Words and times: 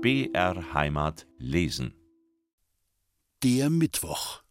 BR 0.00 0.74
Heimat 0.74 1.26
lesen. 1.38 1.92
Der 3.42 3.68
Mittwoch. 3.68 4.44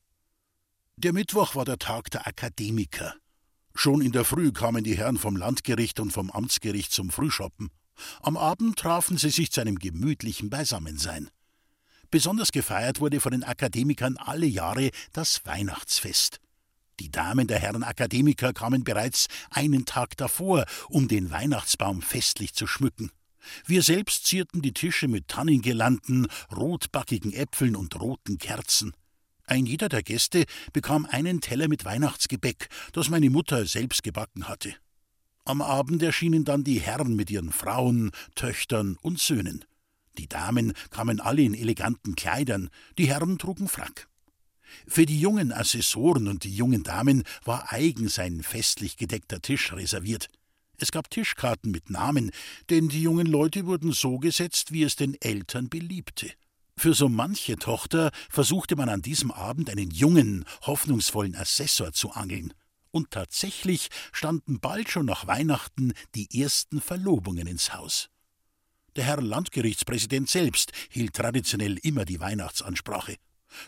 Der 0.97 1.13
Mittwoch 1.13 1.55
war 1.55 1.63
der 1.63 1.79
Tag 1.79 2.11
der 2.11 2.27
Akademiker. 2.27 3.15
Schon 3.73 4.01
in 4.01 4.11
der 4.11 4.25
Früh 4.25 4.51
kamen 4.51 4.83
die 4.83 4.97
Herren 4.97 5.17
vom 5.17 5.37
Landgericht 5.37 6.01
und 6.01 6.11
vom 6.11 6.31
Amtsgericht 6.31 6.91
zum 6.91 7.11
Frühschoppen. 7.11 7.69
Am 8.21 8.35
Abend 8.35 8.77
trafen 8.77 9.17
sie 9.17 9.29
sich 9.29 9.49
zu 9.49 9.61
einem 9.61 9.79
gemütlichen 9.79 10.49
Beisammensein. 10.49 11.29
Besonders 12.11 12.51
gefeiert 12.51 12.99
wurde 12.99 13.21
von 13.21 13.31
den 13.31 13.45
Akademikern 13.45 14.17
alle 14.17 14.47
Jahre 14.47 14.89
das 15.13 15.45
Weihnachtsfest. 15.45 16.41
Die 16.99 17.09
Damen 17.09 17.47
der 17.47 17.59
Herren 17.59 17.83
Akademiker 17.83 18.51
kamen 18.51 18.83
bereits 18.83 19.27
einen 19.49 19.85
Tag 19.85 20.17
davor, 20.17 20.65
um 20.89 21.07
den 21.07 21.31
Weihnachtsbaum 21.31 22.01
festlich 22.01 22.53
zu 22.53 22.67
schmücken. 22.67 23.11
Wir 23.65 23.81
selbst 23.81 24.25
zierten 24.25 24.61
die 24.61 24.73
Tische 24.73 25.07
mit 25.07 25.27
Tannengirlanden, 25.27 26.27
rotbackigen 26.55 27.33
Äpfeln 27.33 27.75
und 27.75 27.99
roten 27.99 28.37
Kerzen. 28.37 28.93
Ein 29.45 29.65
jeder 29.65 29.87
der 29.87 30.03
Gäste 30.03 30.45
bekam 30.73 31.05
einen 31.05 31.39
Teller 31.39 31.69
mit 31.69 31.85
Weihnachtsgebäck, 31.85 32.67
das 32.91 33.09
meine 33.09 33.29
Mutter 33.29 33.65
selbst 33.65 34.03
gebacken 34.03 34.47
hatte. 34.49 34.75
Am 35.45 35.61
Abend 35.61 36.03
erschienen 36.03 36.43
dann 36.43 36.65
die 36.65 36.81
Herren 36.81 37.15
mit 37.15 37.31
ihren 37.31 37.53
Frauen, 37.53 38.11
Töchtern 38.35 38.97
und 39.01 39.19
Söhnen. 39.19 39.63
Die 40.17 40.27
Damen 40.27 40.73
kamen 40.89 41.21
alle 41.21 41.43
in 41.43 41.53
eleganten 41.53 42.15
Kleidern, 42.15 42.69
die 42.97 43.07
Herren 43.07 43.37
trugen 43.37 43.69
Frack. 43.69 44.09
Für 44.85 45.05
die 45.05 45.19
jungen 45.19 45.53
Assessoren 45.53 46.27
und 46.27 46.43
die 46.43 46.53
jungen 46.53 46.83
Damen 46.83 47.23
war 47.45 47.71
eigens 47.71 48.19
ein 48.19 48.43
festlich 48.43 48.97
gedeckter 48.97 49.41
Tisch 49.41 49.71
reserviert. 49.71 50.29
Es 50.79 50.91
gab 50.91 51.09
Tischkarten 51.09 51.71
mit 51.71 51.89
Namen, 51.89 52.31
denn 52.69 52.87
die 52.89 53.01
jungen 53.01 53.25
Leute 53.25 53.65
wurden 53.65 53.91
so 53.91 54.19
gesetzt, 54.19 54.71
wie 54.71 54.83
es 54.83 54.95
den 54.95 55.19
Eltern 55.21 55.69
beliebte. 55.69 56.31
Für 56.77 56.93
so 56.93 57.09
manche 57.09 57.55
Tochter 57.55 58.11
versuchte 58.29 58.75
man 58.75 58.87
an 58.87 59.01
diesem 59.01 59.31
Abend 59.31 59.71
einen 59.71 59.89
jungen, 59.89 60.45
hoffnungsvollen 60.61 61.35
Assessor 61.35 61.91
zu 61.93 62.11
angeln. 62.11 62.53
Und 62.91 63.09
tatsächlich 63.09 63.89
standen 64.11 64.59
bald 64.59 64.89
schon 64.89 65.07
nach 65.07 65.25
Weihnachten 65.25 65.93
die 66.13 66.39
ersten 66.39 66.79
Verlobungen 66.79 67.47
ins 67.47 67.73
Haus. 67.73 68.09
Der 68.95 69.03
Herr 69.05 69.21
Landgerichtspräsident 69.21 70.29
selbst 70.29 70.71
hielt 70.89 71.15
traditionell 71.15 71.77
immer 71.81 72.05
die 72.05 72.19
Weihnachtsansprache. 72.19 73.15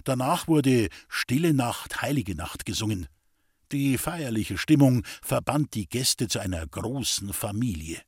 Danach 0.04 0.48
wurde 0.48 0.90
Stille 1.08 1.54
Nacht, 1.54 2.02
Heilige 2.02 2.36
Nacht 2.36 2.66
gesungen. 2.66 3.08
Die 3.72 4.00
feierliche 4.00 4.58
Stimmung 4.58 5.04
verband 5.22 5.76
die 5.76 5.88
Gäste 5.88 6.28
zu 6.28 6.40
einer 6.40 6.66
großen 6.66 7.34
Familie. 7.34 8.02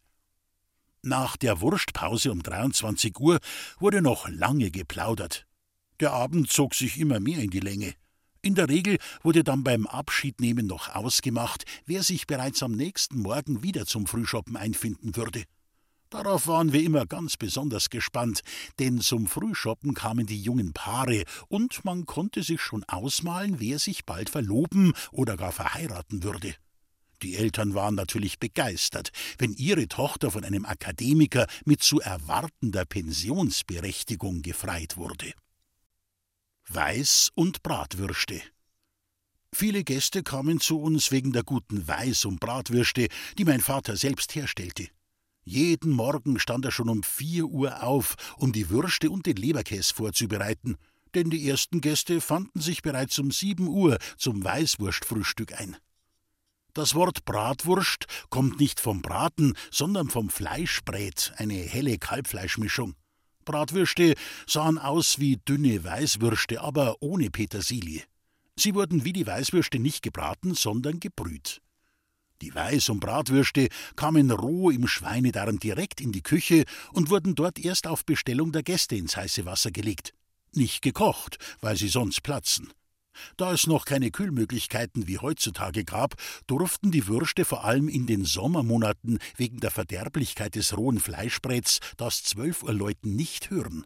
Nach 1.04 1.38
der 1.38 1.62
Wurstpause 1.62 2.32
um 2.32 2.42
23 2.42 3.20
Uhr 3.20 3.40
wurde 3.80 4.02
noch 4.02 4.28
lange 4.28 4.72
geplaudert. 4.72 5.46
Der 6.00 6.14
Abend 6.14 6.50
zog 6.50 6.74
sich 6.74 7.00
immer 7.00 7.20
mehr 7.20 7.40
in 7.40 7.52
die 7.52 7.60
Länge. 7.60 7.94
In 8.42 8.56
der 8.56 8.70
Regel 8.70 8.98
wurde 9.22 9.44
dann 9.44 9.64
beim 9.64 9.86
Abschiednehmen 9.86 10.66
noch 10.66 10.96
ausgemacht, 10.96 11.66
wer 11.86 12.02
sich 12.02 12.26
bereits 12.26 12.64
am 12.64 12.72
nächsten 12.72 13.20
Morgen 13.20 13.62
wieder 13.62 13.86
zum 13.86 14.08
Frühschoppen 14.08 14.58
einfinden 14.58 15.16
würde. 15.16 15.44
Darauf 16.12 16.46
waren 16.48 16.74
wir 16.74 16.84
immer 16.84 17.06
ganz 17.06 17.38
besonders 17.38 17.90
gespannt, 17.90 18.42
denn 18.80 19.00
zum 19.00 19.28
Frühschoppen 19.28 19.94
kamen 19.94 20.26
die 20.26 20.42
jungen 20.42 20.74
Paare, 20.74 21.24
und 21.48 21.86
man 21.86 22.06
konnte 22.06 22.44
sich 22.44 22.60
schon 22.60 22.84
ausmalen, 22.84 23.62
wer 23.62 23.80
sich 23.80 24.06
bald 24.06 24.30
verloben 24.30 24.92
oder 25.14 25.38
gar 25.38 25.54
verheiraten 25.54 26.22
würde. 26.22 26.54
Die 27.22 27.38
Eltern 27.38 27.76
waren 27.76 27.96
natürlich 27.96 28.40
begeistert, 28.40 29.12
wenn 29.38 29.54
ihre 29.54 29.88
Tochter 29.88 30.32
von 30.32 30.44
einem 30.44 30.66
Akademiker 30.66 31.48
mit 31.64 31.82
zu 31.82 32.02
erwartender 32.02 32.84
Pensionsberechtigung 32.84 34.42
gefreit 34.42 34.98
wurde. 34.98 35.32
Weiß- 36.68 37.30
und 37.36 37.64
Bratwürste. 37.64 38.42
Viele 39.54 39.86
Gäste 39.86 40.24
kamen 40.24 40.60
zu 40.60 40.82
uns 40.82 41.12
wegen 41.12 41.32
der 41.32 41.44
guten 41.44 41.86
Weiß- 41.86 42.26
und 42.28 42.42
Bratwürste, 42.42 43.08
die 43.38 43.46
mein 43.46 43.62
Vater 43.62 43.96
selbst 43.96 44.36
herstellte. 44.36 44.90
Jeden 45.52 45.92
Morgen 45.92 46.40
stand 46.40 46.64
er 46.64 46.72
schon 46.72 46.88
um 46.88 47.04
vier 47.04 47.44
Uhr 47.44 47.84
auf, 47.84 48.16
um 48.38 48.54
die 48.54 48.70
Würste 48.70 49.10
und 49.10 49.26
den 49.26 49.36
Leberkäse 49.36 49.94
vorzubereiten, 49.94 50.78
denn 51.14 51.30
die 51.30 51.46
ersten 51.50 51.82
Gäste 51.82 52.22
fanden 52.22 52.62
sich 52.62 52.82
bereits 52.82 53.20
um 53.20 53.32
sieben 53.32 53.68
Uhr 53.68 53.98
zum 54.16 54.42
Weißwurstfrühstück 54.46 55.60
ein. 55.60 55.76
Das 56.74 56.96
Wort 56.96 57.26
Bratwurst 57.26 58.06
kommt 58.30 58.62
nicht 58.62 58.80
vom 58.80 59.02
Braten, 59.02 59.56
sondern 59.72 60.10
vom 60.10 60.30
Fleischbrät, 60.30 61.34
eine 61.36 61.56
helle 61.56 61.98
Kalbfleischmischung. 61.98 62.96
Bratwürste 63.44 64.14
sahen 64.48 64.78
aus 64.78 65.20
wie 65.20 65.36
dünne 65.36 65.84
Weißwürste, 65.84 66.62
aber 66.62 66.96
ohne 67.02 67.30
Petersilie. 67.30 68.04
Sie 68.56 68.74
wurden 68.74 69.04
wie 69.04 69.12
die 69.12 69.28
Weißwürste 69.28 69.80
nicht 69.80 70.02
gebraten, 70.02 70.54
sondern 70.54 71.02
gebrüht. 71.02 71.62
Die 72.42 72.54
Weiß- 72.54 72.90
und 72.90 73.00
Bratwürste 73.00 73.70
kamen 73.96 74.32
roh 74.32 74.72
im 74.72 74.88
Schweinedarm 74.88 75.60
direkt 75.60 76.02
in 76.02 76.12
die 76.12 76.24
Küche 76.24 76.66
und 76.92 77.12
wurden 77.12 77.36
dort 77.36 77.60
erst 77.60 77.86
auf 77.86 78.04
Bestellung 78.04 78.52
der 78.52 78.64
Gäste 78.64 78.96
ins 78.96 79.16
heiße 79.16 79.46
Wasser 79.46 79.72
gelegt. 79.72 80.14
Nicht 80.54 80.82
gekocht, 80.82 81.38
weil 81.62 81.78
sie 81.78 81.88
sonst 81.88 82.24
platzen. 82.24 82.74
Da 83.38 83.54
es 83.54 83.68
noch 83.68 83.86
keine 83.86 84.10
Kühlmöglichkeiten 84.10 85.08
wie 85.08 85.20
heutzutage 85.20 85.84
gab, 85.84 86.16
durften 86.48 86.92
die 86.92 87.08
Würste 87.08 87.46
vor 87.46 87.64
allem 87.64 87.90
in 87.90 88.08
den 88.08 88.26
Sommermonaten 88.26 89.20
wegen 89.38 89.60
der 89.60 89.70
Verderblichkeit 89.70 90.56
des 90.56 90.76
rohen 90.76 91.00
Fleischbräts 91.00 91.80
das 91.98 92.24
Zwölfuhrläuten 92.24 93.16
nicht 93.16 93.50
hören. 93.50 93.86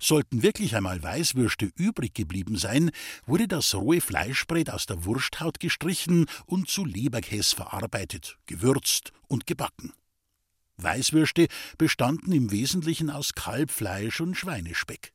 Sollten 0.00 0.42
wirklich 0.42 0.76
einmal 0.76 1.02
Weißwürste 1.02 1.70
übrig 1.76 2.14
geblieben 2.14 2.56
sein, 2.56 2.90
wurde 3.26 3.48
das 3.48 3.74
rohe 3.74 4.00
Fleischbrät 4.00 4.70
aus 4.70 4.86
der 4.86 5.04
Wursthaut 5.04 5.60
gestrichen 5.60 6.26
und 6.46 6.68
zu 6.68 6.84
Leberkäse 6.84 7.56
verarbeitet, 7.56 8.38
gewürzt 8.46 9.12
und 9.28 9.46
gebacken. 9.46 9.92
Weißwürste 10.76 11.46
bestanden 11.78 12.32
im 12.32 12.50
Wesentlichen 12.50 13.10
aus 13.10 13.34
Kalbfleisch 13.34 14.20
und 14.20 14.34
Schweinespeck. 14.34 15.12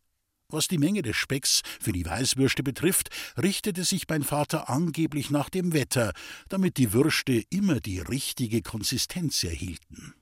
Was 0.51 0.67
die 0.67 0.79
Menge 0.79 1.03
des 1.03 1.15
Specks 1.15 1.61
für 1.79 1.91
die 1.91 2.05
Weißwürste 2.05 2.63
betrifft, 2.63 3.09
richtete 3.37 3.83
sich 3.83 4.07
mein 4.09 4.23
Vater 4.23 4.67
angeblich 4.69 5.29
nach 5.29 5.49
dem 5.49 5.73
Wetter, 5.73 6.11
damit 6.47 6.77
die 6.77 6.91
Würste 6.91 7.43
immer 7.51 7.79
die 7.79 7.99
richtige 7.99 8.63
Konsistenz 8.63 9.43
erhielten. 9.43 10.15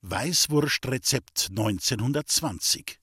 Weißwurstrezept 0.00 1.48
1920 1.50 2.98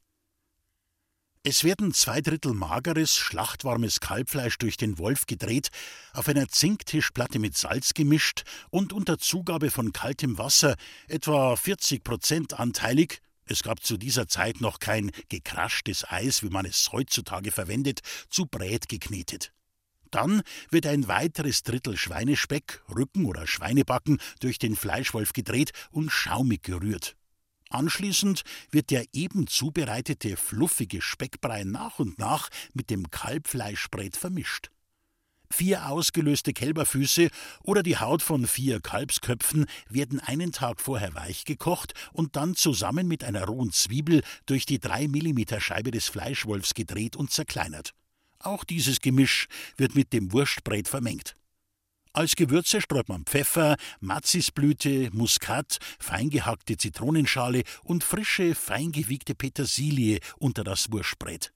es 1.46 1.66
werden 1.66 1.94
zwei 1.94 2.22
Drittel 2.22 2.54
mageres, 2.54 3.18
schlachtwarmes 3.18 4.00
Kalbfleisch 4.00 4.58
durch 4.58 4.78
den 4.78 4.98
Wolf 4.98 5.26
gedreht, 5.26 5.70
auf 6.14 6.30
einer 6.30 6.48
Zinktischplatte 6.48 7.38
mit 7.38 7.58
Salz 7.58 7.94
gemischt 7.94 8.44
und 8.70 8.94
unter 8.94 9.18
Zugabe 9.18 9.70
von 9.70 9.92
kaltem 9.92 10.38
Wasser, 10.38 10.76
etwa 11.10 11.58
40 11.58 12.04
Prozent 12.04 12.60
anteilig, 12.60 13.20
es 13.46 13.62
gab 13.62 13.84
zu 13.84 13.98
dieser 13.98 14.30
Zeit 14.30 14.62
noch 14.62 14.80
kein 14.80 15.12
gekraschtes 15.28 16.10
Eis, 16.10 16.44
wie 16.44 16.50
man 16.50 16.66
es 16.66 16.94
heutzutage 16.94 17.52
verwendet, 17.52 18.00
zu 18.30 18.46
Brät 18.46 18.88
geknetet. 18.88 19.52
Dann 20.12 20.44
wird 20.70 20.86
ein 20.86 21.10
weiteres 21.10 21.64
Drittel 21.64 21.98
Schweinespeck, 21.98 22.84
Rücken 22.96 23.26
oder 23.26 23.48
Schweinebacken 23.48 24.20
durch 24.40 24.60
den 24.60 24.78
Fleischwolf 24.78 25.34
gedreht 25.34 25.72
und 25.92 26.10
schaumig 26.10 26.64
gerührt. 26.64 27.18
Anschließend 27.74 28.44
wird 28.70 28.92
der 28.92 29.06
eben 29.14 29.48
zubereitete 29.48 30.38
fluffige 30.38 31.02
Speckbrei 31.02 31.64
nach 31.64 31.98
und 31.98 32.20
nach 32.20 32.50
mit 32.74 32.92
dem 32.92 33.10
Kalbfleischbrät 33.10 34.16
vermischt. 34.16 34.70
Vier 35.52 35.90
ausgelöste 35.90 36.54
Kälberfüße 36.54 37.30
oder 37.64 37.82
die 37.82 37.98
Haut 37.98 38.22
von 38.22 38.46
vier 38.46 38.80
Kalbsköpfen 38.80 39.66
werden 39.90 40.20
einen 40.20 40.52
Tag 40.52 40.82
vorher 40.82 41.16
weich 41.16 41.46
gekocht 41.46 41.94
und 42.12 42.36
dann 42.36 42.56
zusammen 42.56 43.08
mit 43.08 43.24
einer 43.24 43.46
rohen 43.46 43.72
Zwiebel 43.72 44.22
durch 44.46 44.68
die 44.68 44.80
3 44.80 45.08
mm 45.08 45.60
Scheibe 45.60 45.90
des 45.90 46.08
Fleischwolfs 46.08 46.76
gedreht 46.76 47.16
und 47.16 47.32
zerkleinert. 47.32 47.96
Auch 48.38 48.64
dieses 48.64 49.00
Gemisch 49.00 49.48
wird 49.78 49.96
mit 49.96 50.14
dem 50.14 50.32
Wurstbrät 50.32 50.88
vermengt. 50.88 51.36
Als 52.16 52.36
Gewürze 52.36 52.80
streut 52.80 53.10
man 53.10 53.26
Pfeffer, 53.26 53.76
Mazisblüte, 54.00 55.10
Muskat, 55.14 55.80
feingehackte 55.98 56.78
Zitronenschale 56.78 57.64
und 57.84 58.04
frische, 58.04 58.54
feingewiegte 58.54 59.34
Petersilie 59.34 60.20
unter 60.38 60.64
das 60.64 60.92
Wurstbrät. 60.92 61.52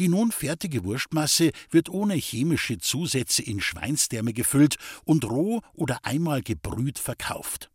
Die 0.00 0.08
nun 0.08 0.32
fertige 0.32 0.82
Wurstmasse 0.82 1.52
wird 1.70 1.88
ohne 1.88 2.14
chemische 2.14 2.78
Zusätze 2.78 3.42
in 3.42 3.60
Schweinsdärme 3.60 4.32
gefüllt 4.32 4.78
und 5.04 5.24
roh 5.24 5.62
oder 5.74 6.04
einmal 6.04 6.42
gebrüht 6.42 6.98
verkauft. 6.98 7.70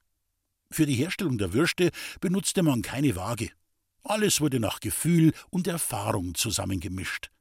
Für 0.70 0.86
die 0.86 0.96
Herstellung 0.96 1.38
der 1.38 1.54
Würste 1.54 1.92
benutzte 2.20 2.64
man 2.64 2.82
keine 2.82 3.16
Waage. 3.16 3.50
Alles 4.04 4.42
wurde 4.42 4.60
nach 4.60 4.82
Gefühl 4.82 5.32
und 5.50 5.68
Erfahrung 5.68 6.36
zusammengemischt. 6.36 7.33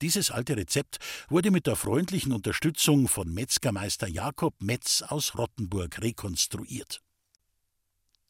Dieses 0.00 0.30
alte 0.30 0.56
Rezept 0.56 0.98
wurde 1.28 1.50
mit 1.50 1.66
der 1.66 1.74
freundlichen 1.74 2.32
Unterstützung 2.32 3.08
von 3.08 3.32
Metzgermeister 3.32 4.06
Jakob 4.06 4.54
Metz 4.62 5.02
aus 5.02 5.36
Rottenburg 5.36 6.00
rekonstruiert. 6.00 7.02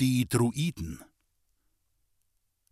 Die 0.01 0.27
Druiden 0.27 1.03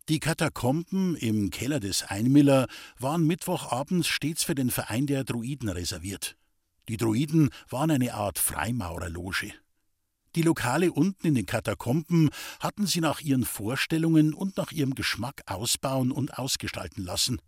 Die 0.09 0.19
Katakomben 0.19 1.15
im 1.17 1.51
Keller 1.51 1.81
des 1.81 2.05
Einmiller 2.05 2.69
waren 2.99 3.27
Mittwochabends 3.27 4.09
stets 4.09 4.45
für 4.45 4.55
den 4.55 4.71
Verein 4.71 5.07
der 5.07 5.25
Druiden 5.25 5.69
reserviert. 5.69 6.37
Die 6.89 6.97
Druiden 6.97 7.51
waren 7.69 7.91
eine 7.91 8.15
Art 8.15 8.39
Freimaurerloge. 8.39 9.53
Die 10.37 10.43
Lokale 10.43 10.93
unten 10.93 11.27
in 11.27 11.35
den 11.35 11.47
Katakomben 11.47 12.31
hatten 12.61 12.87
sie 12.87 13.01
nach 13.01 13.21
ihren 13.21 13.45
Vorstellungen 13.45 14.33
und 14.33 14.57
nach 14.57 14.73
ihrem 14.73 14.95
Geschmack 14.95 15.43
ausbauen 15.47 16.13
und 16.13 16.39
ausgestalten 16.39 17.05
lassen. 17.05 17.41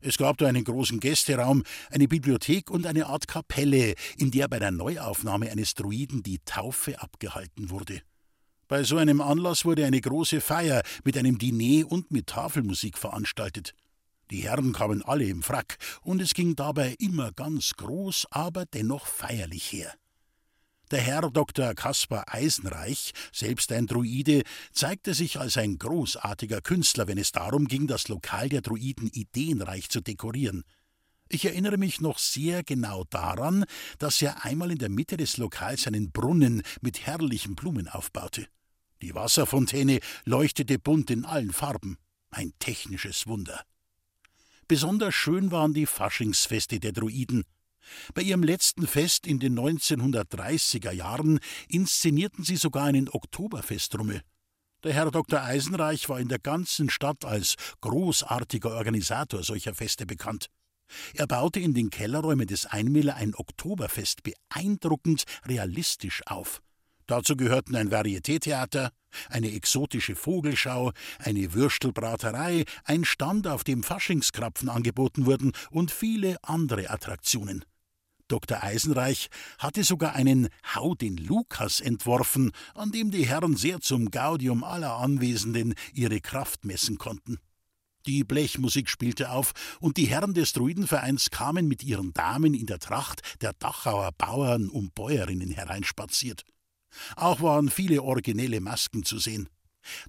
Es 0.00 0.16
gab 0.16 0.38
da 0.38 0.46
einen 0.46 0.62
großen 0.62 1.00
Gästeraum, 1.00 1.64
eine 1.90 2.06
Bibliothek 2.06 2.70
und 2.70 2.86
eine 2.86 3.06
Art 3.06 3.26
Kapelle, 3.26 3.94
in 4.16 4.30
der 4.30 4.46
bei 4.46 4.60
der 4.60 4.70
Neuaufnahme 4.70 5.50
eines 5.50 5.74
Druiden 5.74 6.22
die 6.22 6.38
Taufe 6.44 7.00
abgehalten 7.00 7.70
wurde. 7.70 8.02
Bei 8.68 8.84
so 8.84 8.96
einem 8.96 9.20
Anlass 9.20 9.64
wurde 9.64 9.86
eine 9.86 10.00
große 10.00 10.40
Feier 10.40 10.82
mit 11.02 11.16
einem 11.16 11.38
Diner 11.38 11.90
und 11.90 12.12
mit 12.12 12.28
Tafelmusik 12.28 12.96
veranstaltet. 12.96 13.74
Die 14.30 14.42
Herren 14.42 14.72
kamen 14.72 15.02
alle 15.02 15.24
im 15.24 15.42
Frack, 15.42 15.78
und 16.02 16.20
es 16.20 16.34
ging 16.34 16.54
dabei 16.54 16.94
immer 16.98 17.32
ganz 17.32 17.72
groß, 17.74 18.26
aber 18.30 18.66
dennoch 18.66 19.06
feierlich 19.06 19.72
her. 19.72 19.94
Der 20.90 21.00
Herr 21.02 21.30
Dr. 21.30 21.74
Kaspar 21.74 22.24
Eisenreich, 22.28 23.12
selbst 23.30 23.72
ein 23.72 23.86
Druide, 23.86 24.42
zeigte 24.72 25.12
sich 25.12 25.38
als 25.38 25.58
ein 25.58 25.78
großartiger 25.78 26.62
Künstler, 26.62 27.06
wenn 27.06 27.18
es 27.18 27.30
darum 27.30 27.68
ging, 27.68 27.86
das 27.86 28.08
Lokal 28.08 28.48
der 28.48 28.62
Druiden 28.62 29.08
ideenreich 29.12 29.90
zu 29.90 30.00
dekorieren. 30.00 30.64
Ich 31.28 31.44
erinnere 31.44 31.76
mich 31.76 32.00
noch 32.00 32.18
sehr 32.18 32.62
genau 32.62 33.04
daran, 33.10 33.66
dass 33.98 34.22
er 34.22 34.46
einmal 34.46 34.70
in 34.70 34.78
der 34.78 34.88
Mitte 34.88 35.18
des 35.18 35.36
Lokals 35.36 35.86
einen 35.86 36.10
Brunnen 36.10 36.62
mit 36.80 37.06
herrlichen 37.06 37.54
Blumen 37.54 37.86
aufbaute. 37.86 38.46
Die 39.02 39.14
Wasserfontäne 39.14 40.00
leuchtete 40.24 40.78
bunt 40.78 41.10
in 41.10 41.26
allen 41.26 41.52
Farben. 41.52 41.98
Ein 42.30 42.52
technisches 42.58 43.26
Wunder. 43.26 43.62
Besonders 44.68 45.14
schön 45.14 45.50
waren 45.50 45.74
die 45.74 45.86
Faschingsfeste 45.86 46.80
der 46.80 46.92
Druiden. 46.92 47.44
Bei 48.14 48.22
ihrem 48.22 48.42
letzten 48.42 48.86
Fest 48.86 49.26
in 49.26 49.38
den 49.38 49.58
1930er 49.58 50.92
Jahren 50.92 51.40
inszenierten 51.68 52.44
sie 52.44 52.56
sogar 52.56 52.84
einen 52.84 53.08
Oktoberfestrummel. 53.08 54.22
Der 54.84 54.92
Herr 54.92 55.10
Dr. 55.10 55.42
Eisenreich 55.42 56.08
war 56.08 56.20
in 56.20 56.28
der 56.28 56.38
ganzen 56.38 56.88
Stadt 56.88 57.24
als 57.24 57.56
großartiger 57.80 58.76
Organisator 58.76 59.42
solcher 59.42 59.74
Feste 59.74 60.06
bekannt. 60.06 60.46
Er 61.14 61.26
baute 61.26 61.60
in 61.60 61.74
den 61.74 61.90
Kellerräumen 61.90 62.46
des 62.46 62.66
Einmiller 62.66 63.16
ein 63.16 63.34
Oktoberfest 63.34 64.22
beeindruckend 64.22 65.24
realistisch 65.46 66.22
auf. 66.26 66.62
Dazu 67.08 67.36
gehörten 67.36 67.74
ein 67.74 67.90
Varietétheater, 67.90 68.92
eine 69.30 69.50
exotische 69.52 70.14
Vogelschau, 70.14 70.92
eine 71.18 71.54
Würstelbraterei, 71.54 72.66
ein 72.84 73.06
Stand, 73.06 73.46
auf 73.46 73.64
dem 73.64 73.82
Faschingskrapfen 73.82 74.68
angeboten 74.68 75.24
wurden 75.24 75.52
und 75.70 75.90
viele 75.90 76.36
andere 76.42 76.90
Attraktionen. 76.90 77.64
Dr. 78.28 78.62
Eisenreich 78.62 79.30
hatte 79.58 79.84
sogar 79.84 80.14
einen 80.16 80.48
Hau 80.74 80.94
den 80.94 81.16
Lukas 81.16 81.80
entworfen, 81.80 82.52
an 82.74 82.92
dem 82.92 83.10
die 83.10 83.26
Herren 83.26 83.56
sehr 83.56 83.80
zum 83.80 84.10
Gaudium 84.10 84.62
aller 84.62 84.96
Anwesenden 84.96 85.74
ihre 85.94 86.20
Kraft 86.20 86.66
messen 86.66 86.98
konnten. 86.98 87.38
Die 88.04 88.22
Blechmusik 88.22 88.90
spielte 88.90 89.30
auf, 89.30 89.52
und 89.80 89.96
die 89.96 90.08
Herren 90.08 90.34
des 90.34 90.52
Druidenvereins 90.52 91.30
kamen 91.30 91.68
mit 91.68 91.82
ihren 91.82 92.12
Damen 92.12 92.52
in 92.52 92.66
der 92.66 92.80
Tracht 92.80 93.22
der 93.40 93.54
Dachauer 93.54 94.12
Bauern 94.12 94.68
und 94.68 94.94
Bäuerinnen 94.94 95.50
hereinspaziert. 95.50 96.44
Auch 97.16 97.40
waren 97.40 97.70
viele 97.70 98.02
originelle 98.02 98.60
Masken 98.60 99.04
zu 99.04 99.18
sehen. 99.18 99.48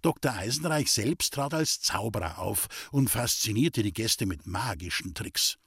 Dr. 0.01 0.33
Eisenreich 0.33 0.91
selbst 0.91 1.33
trat 1.33 1.53
als 1.53 1.79
Zauberer 1.81 2.39
auf 2.39 2.67
und 2.91 3.09
faszinierte 3.09 3.83
die 3.83 3.93
Gäste 3.93 4.25
mit 4.25 4.45
magischen 4.45 5.13
Tricks. 5.13 5.57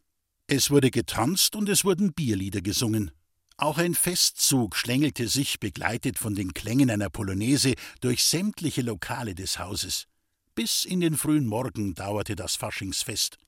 Es 0.46 0.70
wurde 0.70 0.90
getanzt 0.90 1.56
und 1.56 1.68
es 1.68 1.84
wurden 1.84 2.12
Bierlieder 2.12 2.60
gesungen. 2.60 3.10
Auch 3.56 3.78
ein 3.78 3.94
Festzug 3.94 4.76
schlängelte 4.76 5.28
sich, 5.28 5.60
begleitet 5.60 6.18
von 6.18 6.34
den 6.34 6.52
Klängen 6.52 6.90
einer 6.90 7.10
Polonaise, 7.10 7.74
durch 8.00 8.24
sämtliche 8.24 8.82
Lokale 8.82 9.34
des 9.34 9.58
Hauses. 9.58 10.06
Bis 10.54 10.84
in 10.84 11.00
den 11.00 11.16
frühen 11.16 11.46
Morgen 11.46 11.94
dauerte 11.94 12.34
das 12.34 12.56
Faschingsfest. 12.56 13.38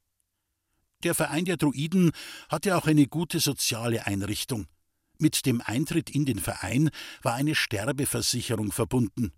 Der 1.02 1.14
Verein 1.14 1.44
der 1.44 1.56
Druiden 1.56 2.12
hatte 2.48 2.76
auch 2.76 2.86
eine 2.86 3.06
gute 3.06 3.40
soziale 3.40 4.06
Einrichtung. 4.06 4.66
Mit 5.18 5.46
dem 5.46 5.60
Eintritt 5.60 6.10
in 6.10 6.24
den 6.24 6.38
Verein 6.38 6.90
war 7.22 7.34
eine 7.34 7.54
Sterbeversicherung 7.54 8.72
verbunden. 8.72 9.32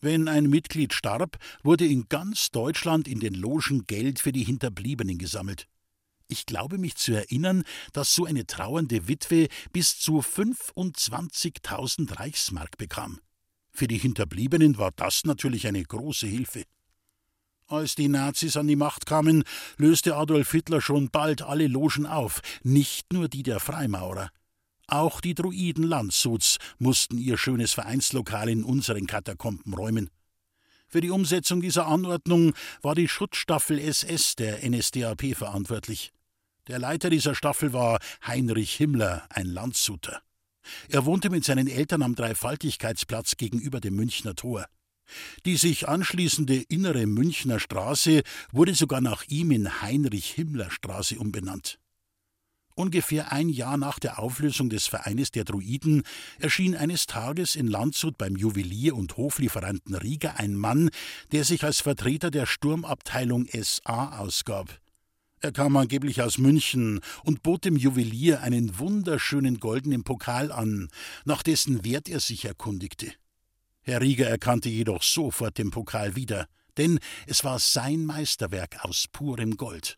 Wenn 0.00 0.28
ein 0.28 0.48
Mitglied 0.48 0.94
starb, 0.94 1.38
wurde 1.62 1.84
in 1.84 2.08
ganz 2.08 2.50
Deutschland 2.50 3.08
in 3.08 3.20
den 3.20 3.34
Logen 3.34 3.84
Geld 3.86 4.20
für 4.20 4.32
die 4.32 4.44
Hinterbliebenen 4.44 5.18
gesammelt. 5.18 5.66
Ich 6.28 6.46
glaube 6.46 6.78
mich 6.78 6.96
zu 6.96 7.14
erinnern, 7.14 7.64
dass 7.92 8.14
so 8.14 8.26
eine 8.26 8.46
trauernde 8.46 9.08
Witwe 9.08 9.48
bis 9.72 9.98
zu 9.98 10.20
25.000 10.20 12.18
Reichsmark 12.18 12.76
bekam. 12.76 13.18
Für 13.72 13.88
die 13.88 13.98
Hinterbliebenen 13.98 14.78
war 14.78 14.92
das 14.92 15.24
natürlich 15.24 15.66
eine 15.66 15.82
große 15.82 16.26
Hilfe. 16.26 16.64
Als 17.66 17.94
die 17.94 18.08
Nazis 18.08 18.56
an 18.56 18.66
die 18.66 18.76
Macht 18.76 19.06
kamen, 19.06 19.44
löste 19.76 20.16
Adolf 20.16 20.52
Hitler 20.52 20.80
schon 20.80 21.10
bald 21.10 21.42
alle 21.42 21.66
Logen 21.66 22.06
auf, 22.06 22.40
nicht 22.62 23.12
nur 23.12 23.28
die 23.28 23.42
der 23.42 23.60
Freimaurer. 23.60 24.30
Auch 24.90 25.20
die 25.20 25.34
Druiden 25.34 25.84
Landshuts 25.84 26.56
mussten 26.78 27.18
ihr 27.18 27.36
schönes 27.36 27.74
Vereinslokal 27.74 28.48
in 28.48 28.64
unseren 28.64 29.06
Katakomben 29.06 29.74
räumen. 29.74 30.08
Für 30.88 31.02
die 31.02 31.10
Umsetzung 31.10 31.60
dieser 31.60 31.86
Anordnung 31.86 32.54
war 32.80 32.94
die 32.94 33.06
Schutzstaffel 33.06 33.78
SS 33.78 34.34
der 34.36 34.66
NSDAP 34.66 35.36
verantwortlich. 35.36 36.10
Der 36.68 36.78
Leiter 36.78 37.10
dieser 37.10 37.34
Staffel 37.34 37.74
war 37.74 37.98
Heinrich 38.26 38.74
Himmler, 38.76 39.26
ein 39.28 39.46
Landshuter. 39.46 40.22
Er 40.88 41.04
wohnte 41.04 41.28
mit 41.28 41.44
seinen 41.44 41.68
Eltern 41.68 42.02
am 42.02 42.14
Dreifaltigkeitsplatz 42.14 43.36
gegenüber 43.36 43.80
dem 43.80 43.94
Münchner 43.94 44.34
Tor. 44.34 44.64
Die 45.44 45.56
sich 45.58 45.86
anschließende 45.86 46.56
innere 46.56 47.06
Münchner 47.06 47.60
Straße 47.60 48.22
wurde 48.52 48.74
sogar 48.74 49.02
nach 49.02 49.24
ihm 49.28 49.50
in 49.50 49.82
Heinrich 49.82 50.30
Himmler 50.30 50.70
Straße 50.70 51.18
umbenannt. 51.18 51.78
Ungefähr 52.78 53.32
ein 53.32 53.48
Jahr 53.48 53.76
nach 53.76 53.98
der 53.98 54.20
Auflösung 54.20 54.70
des 54.70 54.86
Vereines 54.86 55.32
der 55.32 55.42
Druiden 55.42 56.04
erschien 56.38 56.76
eines 56.76 57.06
Tages 57.06 57.56
in 57.56 57.66
Landshut 57.66 58.16
beim 58.16 58.36
Juwelier 58.36 58.94
und 58.94 59.16
Hoflieferanten 59.16 59.96
Rieger 59.96 60.38
ein 60.38 60.54
Mann, 60.54 60.90
der 61.32 61.42
sich 61.42 61.64
als 61.64 61.80
Vertreter 61.80 62.30
der 62.30 62.46
Sturmabteilung 62.46 63.48
SA 63.52 64.20
ausgab. 64.20 64.80
Er 65.40 65.50
kam 65.50 65.76
angeblich 65.76 66.22
aus 66.22 66.38
München 66.38 67.00
und 67.24 67.42
bot 67.42 67.64
dem 67.64 67.74
Juwelier 67.74 68.42
einen 68.42 68.78
wunderschönen 68.78 69.58
goldenen 69.58 70.04
Pokal 70.04 70.52
an, 70.52 70.88
nach 71.24 71.42
dessen 71.42 71.84
Wert 71.84 72.08
er 72.08 72.20
sich 72.20 72.44
erkundigte. 72.44 73.12
Herr 73.82 74.00
Rieger 74.00 74.28
erkannte 74.28 74.68
jedoch 74.68 75.02
sofort 75.02 75.58
den 75.58 75.72
Pokal 75.72 76.14
wieder, 76.14 76.46
denn 76.76 77.00
es 77.26 77.42
war 77.42 77.58
sein 77.58 78.04
Meisterwerk 78.04 78.84
aus 78.84 79.06
purem 79.10 79.56
Gold. 79.56 79.97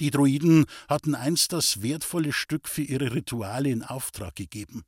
Die 0.00 0.10
Druiden 0.10 0.64
hatten 0.88 1.14
einst 1.14 1.52
das 1.52 1.82
wertvolle 1.82 2.32
Stück 2.32 2.68
für 2.68 2.82
ihre 2.82 3.14
Rituale 3.14 3.68
in 3.70 3.82
Auftrag 3.82 4.34
gegeben. 4.34 4.82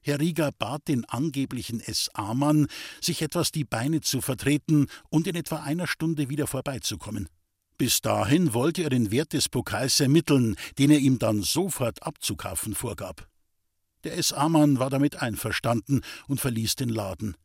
Herr 0.00 0.18
Rieger 0.18 0.50
bat 0.58 0.88
den 0.88 1.04
angeblichen 1.04 1.80
SA-Mann, 1.80 2.66
sich 3.00 3.22
etwas 3.22 3.52
die 3.52 3.64
Beine 3.64 4.00
zu 4.00 4.20
vertreten 4.20 4.88
und 5.10 5.28
in 5.28 5.36
etwa 5.36 5.62
einer 5.62 5.86
Stunde 5.86 6.28
wieder 6.28 6.48
vorbeizukommen. 6.48 7.28
Bis 7.78 8.00
dahin 8.00 8.52
wollte 8.52 8.82
er 8.82 8.90
den 8.90 9.12
Wert 9.12 9.32
des 9.32 9.48
Pokals 9.48 10.00
ermitteln, 10.00 10.56
den 10.76 10.90
er 10.90 10.98
ihm 10.98 11.20
dann 11.20 11.42
sofort 11.42 12.02
abzukaufen 12.02 12.74
vorgab. 12.74 13.28
Der 14.02 14.20
SA-Mann 14.20 14.80
war 14.80 14.90
damit 14.90 15.22
einverstanden 15.22 16.00
und 16.26 16.40
verließ 16.40 16.74
den 16.74 16.88
Laden. 16.88 17.36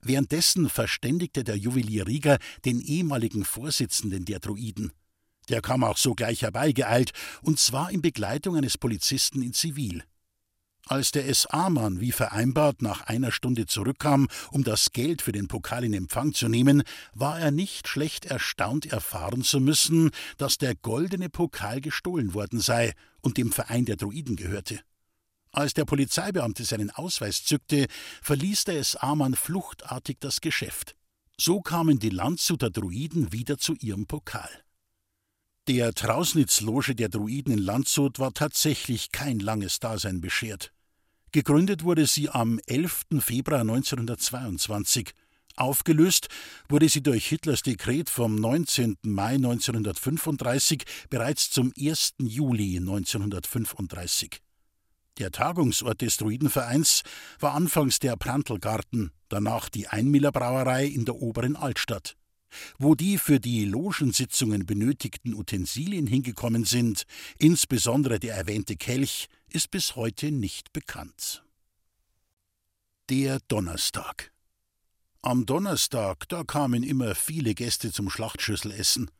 Währenddessen 0.00 0.68
verständigte 0.68 1.44
der 1.44 1.56
Juwelier 1.56 2.08
Rieger 2.08 2.38
den 2.64 2.80
ehemaligen 2.80 3.44
Vorsitzenden 3.44 4.24
der 4.24 4.40
Druiden. 4.40 4.92
Der 5.52 5.60
kam 5.60 5.84
auch 5.84 5.98
sogleich 5.98 6.40
herbeigeeilt, 6.40 7.12
und 7.42 7.58
zwar 7.58 7.90
in 7.90 8.00
Begleitung 8.00 8.56
eines 8.56 8.78
Polizisten 8.78 9.42
in 9.42 9.52
Zivil. 9.52 10.02
Als 10.86 11.12
der 11.12 11.32
SA-Mann 11.32 12.00
wie 12.00 12.10
vereinbart 12.10 12.80
nach 12.80 13.02
einer 13.02 13.30
Stunde 13.30 13.66
zurückkam, 13.66 14.28
um 14.50 14.64
das 14.64 14.92
Geld 14.92 15.20
für 15.20 15.32
den 15.32 15.48
Pokal 15.48 15.84
in 15.84 15.92
Empfang 15.92 16.32
zu 16.32 16.48
nehmen, 16.48 16.84
war 17.12 17.38
er 17.38 17.50
nicht 17.50 17.86
schlecht 17.86 18.24
erstaunt 18.24 18.86
erfahren 18.86 19.42
zu 19.44 19.60
müssen, 19.60 20.10
dass 20.38 20.56
der 20.56 20.74
goldene 20.74 21.28
Pokal 21.28 21.82
gestohlen 21.82 22.32
worden 22.32 22.58
sei 22.58 22.94
und 23.20 23.36
dem 23.36 23.52
Verein 23.52 23.84
der 23.84 23.96
Druiden 23.96 24.36
gehörte. 24.36 24.80
Als 25.50 25.74
der 25.74 25.84
Polizeibeamte 25.84 26.64
seinen 26.64 26.90
Ausweis 26.90 27.44
zückte, 27.44 27.88
verließ 28.22 28.64
der 28.64 28.82
SA-Mann 28.82 29.34
fluchtartig 29.34 30.16
das 30.18 30.40
Geschäft. 30.40 30.96
So 31.38 31.60
kamen 31.60 31.98
die 31.98 32.08
Landshuter 32.08 32.70
Druiden 32.70 33.32
wieder 33.32 33.58
zu 33.58 33.74
ihrem 33.74 34.06
Pokal. 34.06 34.50
Der 35.68 35.94
Trausnitzloge 35.94 36.96
der 36.96 37.08
Druiden 37.08 37.52
in 37.52 37.60
Landshut 37.60 38.18
war 38.18 38.34
tatsächlich 38.34 39.12
kein 39.12 39.38
langes 39.38 39.78
Dasein 39.78 40.20
beschert. 40.20 40.72
Gegründet 41.30 41.84
wurde 41.84 42.06
sie 42.06 42.28
am 42.28 42.58
11. 42.66 43.04
Februar 43.20 43.60
1922, 43.60 45.14
Aufgelöst 45.56 46.28
wurde 46.68 46.88
sie 46.88 47.02
durch 47.02 47.26
Hitlers 47.26 47.62
Dekret 47.62 48.08
vom 48.08 48.36
19. 48.36 48.96
Mai 49.02 49.34
1935 49.34 50.84
bereits 51.10 51.50
zum 51.50 51.72
1. 51.78 52.14
Juli 52.18 52.78
1935. 52.78 54.40
Der 55.18 55.30
Tagungsort 55.30 56.00
des 56.00 56.16
Druidenvereins 56.16 57.02
war 57.38 57.54
anfangs 57.54 57.98
der 57.98 58.16
Prantl-Garten, 58.16 59.12
danach 59.28 59.68
die 59.68 59.88
Einmiller 59.88 60.32
Brauerei 60.32 60.86
in 60.86 61.04
der 61.04 61.16
oberen 61.16 61.54
Altstadt. 61.54 62.16
Wo 62.78 62.94
die 62.94 63.18
für 63.18 63.40
die 63.40 63.64
Logensitzungen 63.64 64.66
benötigten 64.66 65.34
Utensilien 65.34 66.06
hingekommen 66.06 66.64
sind, 66.64 67.04
insbesondere 67.38 68.18
der 68.18 68.34
erwähnte 68.34 68.76
Kelch, 68.76 69.28
ist 69.48 69.70
bis 69.70 69.96
heute 69.96 70.30
nicht 70.30 70.72
bekannt. 70.72 71.44
Der 73.10 73.40
Donnerstag. 73.48 74.32
Am 75.22 75.46
Donnerstag, 75.46 76.28
da 76.28 76.42
kamen 76.42 76.82
immer 76.82 77.14
viele 77.14 77.54
Gäste 77.54 77.92
zum 77.92 78.10
Schlachtschüsselessen. 78.10 79.10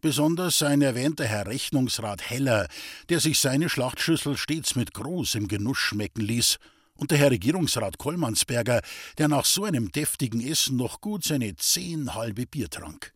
Besonders 0.00 0.58
sein 0.58 0.82
erwähnter 0.82 1.24
Herr 1.24 1.46
Rechnungsrat 1.46 2.22
Heller, 2.30 2.68
der 3.08 3.20
sich 3.20 3.38
seine 3.38 3.68
Schlachtschüssel 3.68 4.36
stets 4.36 4.76
mit 4.76 4.92
großem 4.92 5.48
Genuss 5.48 5.78
schmecken 5.78 6.20
ließ, 6.20 6.58
und 6.96 7.10
der 7.10 7.18
Herr 7.18 7.30
Regierungsrat 7.30 7.98
Kollmannsberger, 7.98 8.80
der 9.18 9.28
nach 9.28 9.44
so 9.44 9.64
einem 9.64 9.92
deftigen 9.92 10.40
Essen 10.40 10.76
noch 10.76 11.00
gut 11.00 11.24
seine 11.24 11.56
zehn 11.56 12.14
halbe 12.14 12.46
Bier 12.46 12.68
trank. 12.68 13.12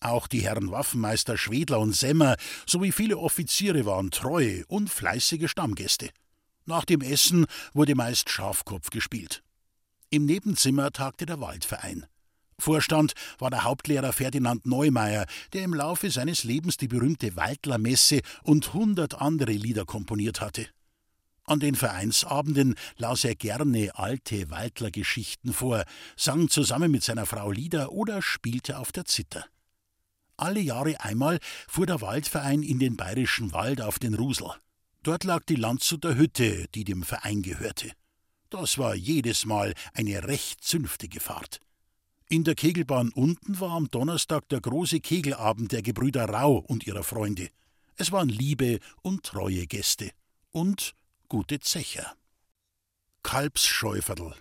Auch 0.00 0.26
die 0.26 0.40
Herren 0.40 0.70
Waffenmeister 0.70 1.36
Schwedler 1.36 1.78
und 1.78 1.94
Semmer 1.94 2.36
sowie 2.66 2.90
viele 2.90 3.18
Offiziere 3.18 3.84
waren 3.84 4.10
treue 4.10 4.64
und 4.66 4.88
fleißige 4.88 5.50
Stammgäste. 5.50 6.08
Nach 6.64 6.84
dem 6.84 7.02
Essen 7.02 7.46
wurde 7.74 7.94
meist 7.94 8.30
Schafkopf 8.30 8.90
gespielt. 8.90 9.42
Im 10.08 10.24
Nebenzimmer 10.24 10.90
tagte 10.90 11.26
der 11.26 11.40
Waldverein. 11.40 12.06
Vorstand 12.58 13.14
war 13.38 13.50
der 13.50 13.64
Hauptlehrer 13.64 14.12
Ferdinand 14.12 14.66
Neumeier, 14.66 15.26
der 15.52 15.64
im 15.64 15.74
Laufe 15.74 16.10
seines 16.10 16.44
Lebens 16.44 16.76
die 16.76 16.88
berühmte 16.88 17.36
Waldlermesse 17.36 18.20
und 18.42 18.72
hundert 18.72 19.20
andere 19.20 19.52
Lieder 19.52 19.84
komponiert 19.84 20.40
hatte. 20.40 20.68
An 21.50 21.58
den 21.58 21.74
Vereinsabenden 21.74 22.76
las 22.96 23.24
er 23.24 23.34
gerne 23.34 23.90
alte 23.98 24.50
Waldlergeschichten 24.50 25.52
vor, 25.52 25.82
sang 26.16 26.48
zusammen 26.48 26.92
mit 26.92 27.02
seiner 27.02 27.26
Frau 27.26 27.50
Lieder 27.50 27.90
oder 27.90 28.22
spielte 28.22 28.78
auf 28.78 28.92
der 28.92 29.04
Zither. 29.04 29.44
Alle 30.36 30.60
Jahre 30.60 31.00
einmal 31.00 31.40
fuhr 31.66 31.86
der 31.86 32.00
Waldverein 32.02 32.62
in 32.62 32.78
den 32.78 32.96
bayerischen 32.96 33.52
Wald 33.52 33.80
auf 33.80 33.98
den 33.98 34.14
Rusel. 34.14 34.46
Dort 35.02 35.24
lag 35.24 35.42
die 35.42 35.56
Landshuter 35.56 36.16
Hütte, 36.16 36.68
die 36.76 36.84
dem 36.84 37.02
Verein 37.02 37.42
gehörte. 37.42 37.90
Das 38.48 38.78
war 38.78 38.94
jedes 38.94 39.44
Mal 39.44 39.74
eine 39.92 40.22
recht 40.28 40.62
zünftige 40.62 41.18
Fahrt. 41.18 41.58
In 42.28 42.44
der 42.44 42.54
Kegelbahn 42.54 43.10
unten 43.12 43.58
war 43.58 43.72
am 43.72 43.90
Donnerstag 43.90 44.48
der 44.50 44.60
große 44.60 45.00
Kegelabend 45.00 45.72
der 45.72 45.82
Gebrüder 45.82 46.26
Rau 46.26 46.58
und 46.58 46.86
ihrer 46.86 47.02
Freunde. 47.02 47.48
Es 47.96 48.12
waren 48.12 48.28
liebe 48.28 48.78
und 49.02 49.24
treue 49.24 49.66
Gäste 49.66 50.12
und 50.52 50.94
gute 51.30 51.60
Zecher. 51.60 52.16
Kalbsschäuferl. 53.22 54.34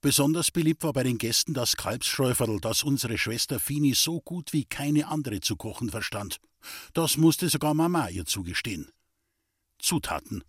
Besonders 0.00 0.50
beliebt 0.50 0.82
war 0.82 0.92
bei 0.92 1.04
den 1.04 1.18
Gästen 1.18 1.54
das 1.54 1.76
Kalbsschäuferl, 1.76 2.58
das 2.60 2.82
unsere 2.82 3.16
Schwester 3.16 3.60
Fini 3.60 3.94
so 3.94 4.20
gut 4.20 4.52
wie 4.52 4.64
keine 4.64 5.06
andere 5.06 5.40
zu 5.40 5.54
kochen 5.54 5.90
verstand. 5.90 6.40
Das 6.94 7.16
musste 7.16 7.48
sogar 7.48 7.74
Mama 7.74 8.08
ihr 8.08 8.26
zugestehen. 8.26 8.90
Zutaten: 9.78 10.42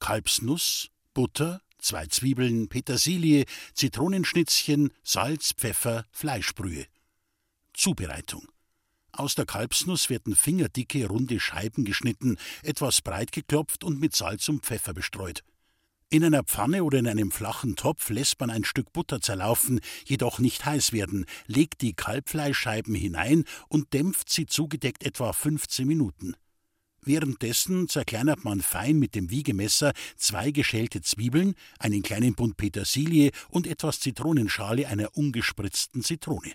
Kalbsnuss, 0.00 0.90
Butter, 1.14 1.62
zwei 1.78 2.08
Zwiebeln, 2.08 2.68
Petersilie, 2.68 3.44
Zitronenschnitzchen, 3.74 4.92
Salz, 5.04 5.52
Pfeffer, 5.52 6.04
Fleischbrühe. 6.10 6.88
Zubereitung. 7.74 8.48
Aus 9.18 9.34
der 9.34 9.46
Kalbsnuss 9.46 10.10
werden 10.10 10.36
fingerdicke, 10.36 11.08
runde 11.08 11.40
Scheiben 11.40 11.84
geschnitten, 11.84 12.36
etwas 12.62 13.02
breit 13.02 13.32
geklopft 13.32 13.82
und 13.82 13.98
mit 13.98 14.14
Salz 14.14 14.48
und 14.48 14.64
Pfeffer 14.64 14.94
bestreut. 14.94 15.42
In 16.08 16.22
einer 16.22 16.44
Pfanne 16.44 16.84
oder 16.84 17.00
in 17.00 17.08
einem 17.08 17.32
flachen 17.32 17.74
Topf 17.74 18.10
lässt 18.10 18.38
man 18.38 18.48
ein 18.48 18.62
Stück 18.62 18.92
Butter 18.92 19.20
zerlaufen, 19.20 19.80
jedoch 20.04 20.38
nicht 20.38 20.64
heiß 20.64 20.92
werden, 20.92 21.26
legt 21.48 21.82
die 21.82 21.94
Kalbfleischscheiben 21.94 22.94
hinein 22.94 23.42
und 23.66 23.92
dämpft 23.92 24.30
sie 24.30 24.46
zugedeckt 24.46 25.02
etwa 25.02 25.32
15 25.32 25.84
Minuten. 25.84 26.36
Währenddessen 27.02 27.88
zerkleinert 27.88 28.44
man 28.44 28.60
fein 28.60 29.00
mit 29.00 29.16
dem 29.16 29.30
Wiegemesser 29.30 29.94
zwei 30.16 30.52
geschälte 30.52 31.00
Zwiebeln, 31.00 31.56
einen 31.80 32.02
kleinen 32.02 32.36
Bund 32.36 32.56
Petersilie 32.56 33.32
und 33.48 33.66
etwas 33.66 33.98
Zitronenschale 33.98 34.86
einer 34.86 35.16
ungespritzten 35.16 36.04
Zitrone. 36.04 36.52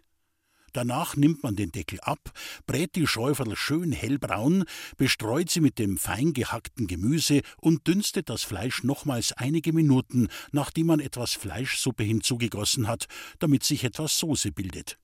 Danach 0.73 1.15
nimmt 1.15 1.43
man 1.43 1.55
den 1.55 1.71
Deckel 1.71 1.99
ab, 2.01 2.31
brät 2.65 2.95
die 2.95 3.07
Schäuferl 3.07 3.55
schön 3.55 3.91
hellbraun, 3.91 4.65
bestreut 4.97 5.49
sie 5.49 5.61
mit 5.61 5.79
dem 5.79 5.97
fein 5.97 6.33
gehackten 6.33 6.87
Gemüse 6.87 7.41
und 7.61 7.87
dünstet 7.87 8.29
das 8.29 8.43
Fleisch 8.43 8.83
nochmals 8.83 9.31
einige 9.33 9.71
Minuten, 9.71 10.27
nachdem 10.51 10.87
man 10.87 10.99
etwas 10.99 11.33
Fleischsuppe 11.33 12.03
hinzugegossen 12.03 12.87
hat, 12.87 13.05
damit 13.39 13.63
sich 13.63 13.83
etwas 13.83 14.17
Soße 14.19 14.51
bildet. 14.51 14.97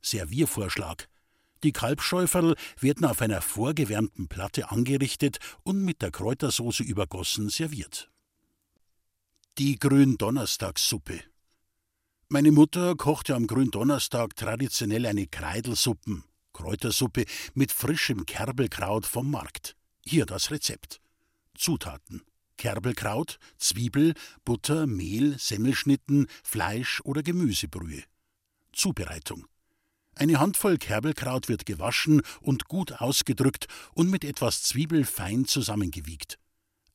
Serviervorschlag 0.00 1.08
die 1.62 1.72
Kalbschäuferl 1.72 2.56
werden 2.78 3.04
auf 3.04 3.20
einer 3.20 3.42
vorgewärmten 3.42 4.28
Platte 4.28 4.70
angerichtet 4.70 5.38
und 5.62 5.84
mit 5.84 6.00
der 6.00 6.10
Kräutersoße 6.10 6.82
übergossen 6.82 7.50
serviert. 7.50 8.10
Die 9.58 9.78
Gründonnerstagssuppe. 9.78 11.20
Meine 12.32 12.52
Mutter 12.52 12.94
kochte 12.94 13.34
am 13.34 13.48
Gründonnerstag 13.48 14.36
traditionell 14.36 15.04
eine 15.06 15.26
Kreidelsuppen, 15.26 16.22
Kräutersuppe 16.52 17.24
mit 17.54 17.72
frischem 17.72 18.24
Kerbelkraut 18.24 19.04
vom 19.04 19.32
Markt. 19.32 19.74
Hier 20.06 20.26
das 20.26 20.52
Rezept. 20.52 21.00
Zutaten: 21.56 22.22
Kerbelkraut, 22.56 23.40
Zwiebel, 23.58 24.14
Butter, 24.44 24.86
Mehl, 24.86 25.40
Semmelschnitten, 25.40 26.28
Fleisch 26.44 27.00
oder 27.02 27.24
Gemüsebrühe. 27.24 28.04
Zubereitung: 28.72 29.46
eine 30.14 30.38
Handvoll 30.38 30.78
Kerbelkraut 30.78 31.48
wird 31.48 31.66
gewaschen 31.66 32.22
und 32.40 32.66
gut 32.66 33.00
ausgedrückt 33.00 33.66
und 33.92 34.08
mit 34.08 34.24
etwas 34.24 34.62
Zwiebel 34.62 35.04
fein 35.04 35.46
zusammengewiegt. 35.46 36.38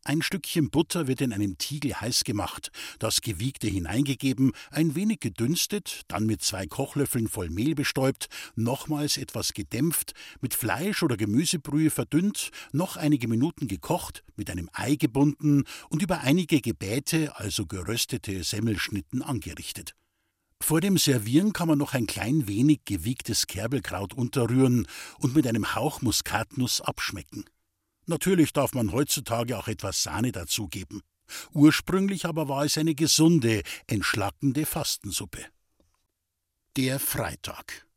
Ein 0.08 0.22
Stückchen 0.22 0.70
Butter 0.70 1.08
wird 1.08 1.22
in 1.22 1.34
einem 1.34 1.58
Tiegel 1.58 2.00
heiß 2.00 2.26
gemacht, 2.26 2.70
das 3.00 3.22
Gewiegte 3.22 3.66
hineingegeben, 3.66 4.52
ein 4.70 4.94
wenig 4.94 5.20
gedünstet, 5.20 6.04
dann 6.08 6.28
mit 6.28 6.44
zwei 6.44 6.68
Kochlöffeln 6.68 7.28
voll 7.28 7.50
Mehl 7.50 7.74
bestäubt, 7.74 8.28
nochmals 8.56 9.18
etwas 9.18 9.54
gedämpft, 9.54 10.14
mit 10.42 10.54
Fleisch 10.54 11.02
oder 11.02 11.18
Gemüsebrühe 11.18 11.90
verdünnt, 11.90 12.52
noch 12.72 12.98
einige 12.98 13.28
Minuten 13.28 13.68
gekocht, 13.68 14.24
mit 14.36 14.52
einem 14.52 14.70
Ei 14.74 14.94
gebunden 14.94 15.64
und 15.90 16.04
über 16.04 16.20
einige 16.20 16.62
Gebäte, 16.62 17.36
also 17.38 17.66
geröstete 17.66 18.44
Semmelschnitten, 18.44 19.24
angerichtet. 19.24 19.96
Vor 20.62 20.82
dem 20.82 21.00
Servieren 21.00 21.52
kann 21.52 21.68
man 21.68 21.80
noch 21.80 21.96
ein 21.96 22.06
klein 22.06 22.48
wenig 22.48 22.82
gewiegtes 22.86 23.48
Kerbelkraut 23.48 24.14
unterrühren 24.14 24.88
und 25.18 25.36
mit 25.36 25.48
einem 25.48 25.74
Hauch 25.74 26.04
Muskatnuss 26.04 26.82
abschmecken. 26.82 27.46
Natürlich 28.06 28.54
darf 28.54 28.74
man 28.74 28.92
heutzutage 28.92 29.58
auch 29.58 29.68
etwas 29.68 30.04
Sahne 30.04 30.32
dazugeben. 30.32 31.02
Ursprünglich 31.54 32.26
aber 32.26 32.48
war 32.48 32.66
es 32.66 32.78
eine 32.78 32.94
gesunde, 32.94 33.64
entschlackende 33.88 34.66
Fastensuppe. 34.66 35.46
Der 36.78 37.00
Freitag. 37.00 37.88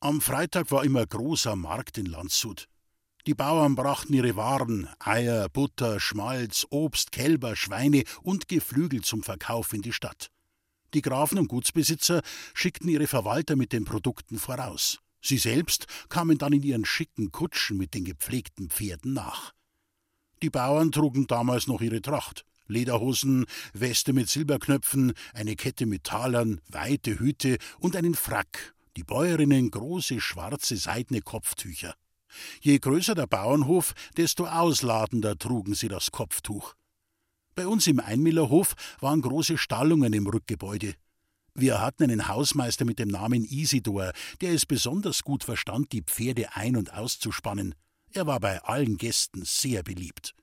Am 0.00 0.20
Freitag 0.20 0.70
war 0.70 0.84
immer 0.84 1.06
großer 1.06 1.56
Markt 1.56 1.96
in 1.96 2.06
Landshut. 2.06 2.68
Die 3.26 3.34
Bauern 3.34 3.76
brachten 3.76 4.14
ihre 4.14 4.34
Waren, 4.34 4.88
Eier, 4.98 5.48
Butter, 5.48 6.00
Schmalz, 6.00 6.66
Obst, 6.70 7.12
Kälber, 7.12 7.54
Schweine 7.54 8.02
und 8.22 8.48
Geflügel 8.48 9.02
zum 9.02 9.22
Verkauf 9.22 9.72
in 9.72 9.82
die 9.82 9.92
Stadt. 9.92 10.30
Die 10.92 11.02
Grafen 11.02 11.38
und 11.38 11.46
Gutsbesitzer 11.46 12.20
schickten 12.52 12.88
ihre 12.88 13.06
Verwalter 13.06 13.54
mit 13.54 13.72
den 13.72 13.84
Produkten 13.84 14.38
voraus. 14.38 14.98
Sie 15.22 15.38
selbst 15.38 15.86
kamen 16.08 16.36
dann 16.36 16.52
in 16.52 16.62
ihren 16.62 16.84
schicken 16.84 17.30
Kutschen 17.30 17.78
mit 17.78 17.94
den 17.94 18.04
gepflegten 18.04 18.68
Pferden 18.68 19.12
nach. 19.12 19.54
Die 20.42 20.50
Bauern 20.50 20.90
trugen 20.90 21.28
damals 21.28 21.68
noch 21.68 21.80
ihre 21.80 22.02
Tracht. 22.02 22.44
Lederhosen, 22.66 23.46
Weste 23.72 24.12
mit 24.12 24.28
Silberknöpfen, 24.28 25.12
eine 25.34 25.56
Kette 25.56 25.86
mit 25.86 26.04
Talern, 26.04 26.60
weite 26.68 27.18
Hüte 27.18 27.58
und 27.78 27.96
einen 27.96 28.14
Frack, 28.14 28.74
die 28.96 29.04
Bäuerinnen 29.04 29.70
große 29.70 30.20
schwarze 30.20 30.76
seidene 30.76 31.20
Kopftücher. 31.20 31.94
Je 32.60 32.78
größer 32.78 33.14
der 33.14 33.26
Bauernhof, 33.26 33.94
desto 34.16 34.46
ausladender 34.46 35.38
trugen 35.38 35.74
sie 35.74 35.88
das 35.88 36.10
Kopftuch. 36.10 36.74
Bei 37.54 37.66
uns 37.66 37.86
im 37.86 38.00
Einmillerhof 38.00 38.74
waren 39.00 39.20
große 39.20 39.58
Stallungen 39.58 40.12
im 40.12 40.26
Rückgebäude. 40.26 40.94
Wir 41.54 41.80
hatten 41.80 42.04
einen 42.04 42.28
Hausmeister 42.28 42.84
mit 42.84 42.98
dem 42.98 43.08
Namen 43.08 43.44
Isidor, 43.44 44.12
der 44.40 44.52
es 44.52 44.64
besonders 44.64 45.22
gut 45.22 45.44
verstand, 45.44 45.92
die 45.92 46.02
Pferde 46.02 46.54
ein- 46.56 46.76
und 46.76 46.94
auszuspannen. 46.94 47.74
Er 48.12 48.26
war 48.26 48.40
bei 48.40 48.62
allen 48.62 48.96
Gästen 48.96 49.44
sehr 49.44 49.82
beliebt. 49.82 50.34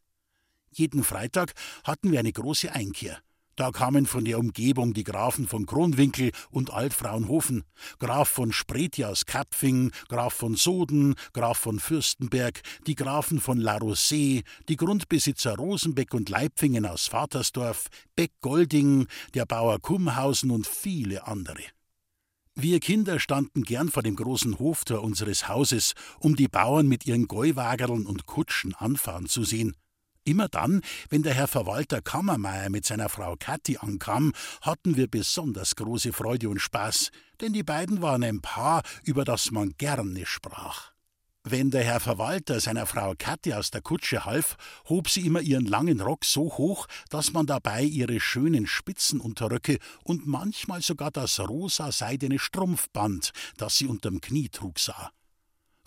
Jeden 0.72 1.04
Freitag 1.04 1.54
hatten 1.84 2.12
wir 2.12 2.20
eine 2.20 2.32
große 2.32 2.72
Einkehr. 2.72 3.20
Da 3.60 3.72
kamen 3.72 4.06
von 4.06 4.24
der 4.24 4.40
Umgebung 4.40 4.94
die 4.94 5.04
Grafen 5.04 5.46
von 5.46 5.66
Kronwinkel 5.66 6.32
und 6.50 6.72
Altfraunhofen, 6.72 7.66
Graf 8.00 8.30
von 8.30 8.54
Spreti 8.54 9.04
aus 9.04 9.26
Kapfing, 9.26 9.92
Graf 10.08 10.34
von 10.34 10.56
Soden, 10.56 11.16
Graf 11.34 11.58
von 11.58 11.82
Fürstenberg, 11.82 12.62
die 12.88 12.96
Grafen 12.96 13.42
von 13.42 13.60
La 13.60 13.76
Rosée, 13.76 14.46
die 14.70 14.78
Grundbesitzer 14.78 15.58
Rosenbeck 15.58 16.14
und 16.14 16.30
Leipfingen 16.30 16.86
aus 16.86 17.08
Vatersdorf, 17.08 17.88
Beck-Golding, 18.16 19.08
der 19.34 19.46
Bauer 19.46 19.80
Kumhausen 19.82 20.52
und 20.52 20.66
viele 20.66 21.28
andere. 21.28 21.64
Wir 22.56 22.80
Kinder 22.80 23.20
standen 23.20 23.64
gern 23.64 23.90
vor 23.90 24.04
dem 24.04 24.16
großen 24.16 24.58
Hoftor 24.58 25.04
unseres 25.04 25.50
Hauses, 25.50 25.96
um 26.22 26.38
die 26.38 26.48
Bauern 26.48 26.88
mit 26.88 27.06
ihren 27.06 27.28
Gäuwagerln 27.28 28.06
und 28.06 28.26
Kutschen 28.26 28.74
anfahren 28.74 29.28
zu 29.28 29.44
sehen. 29.44 29.76
Immer 30.24 30.48
dann, 30.48 30.82
wenn 31.10 31.24
der 31.24 31.34
Herr 31.34 31.48
Verwalter 31.48 32.02
Kammermeier 32.02 32.70
mit 32.70 32.86
seiner 32.86 33.10
Frau 33.10 33.36
Kathi 33.40 33.78
ankam, 33.78 34.34
hatten 34.62 34.96
wir 34.96 35.08
besonders 35.08 35.76
große 35.76 36.14
Freude 36.14 36.50
und 36.50 36.60
Spaß, 36.60 37.12
denn 37.42 37.54
die 37.54 37.64
beiden 37.64 38.02
waren 38.02 38.24
ein 38.24 38.42
Paar, 38.42 38.84
über 39.04 39.26
das 39.26 39.52
man 39.52 39.74
gerne 39.78 40.26
sprach. 40.26 40.92
Wenn 41.44 41.72
der 41.72 41.86
Herr 41.86 42.02
Verwalter 42.02 42.60
seiner 42.60 42.86
Frau 42.86 43.14
Kathi 43.18 43.54
aus 43.54 43.72
der 43.72 43.82
Kutsche 43.82 44.26
half, 44.26 44.58
hob 44.90 45.10
sie 45.10 45.26
immer 45.26 45.40
ihren 45.40 45.66
langen 45.66 46.02
Rock 46.02 46.26
so 46.26 46.44
hoch, 46.58 46.86
dass 47.10 47.32
man 47.32 47.46
dabei 47.48 47.82
ihre 47.84 48.20
schönen 48.20 48.68
Spitzenunterröcke 48.68 49.80
und 50.04 50.28
manchmal 50.28 50.82
sogar 50.82 51.12
das 51.12 51.40
rosa 51.40 51.94
seidene 51.94 52.40
Strumpfband, 52.40 53.32
das 53.56 53.78
sie 53.78 53.88
unterm 53.88 54.20
Knie 54.20 54.50
trug, 54.50 54.80
sah. 54.80 55.12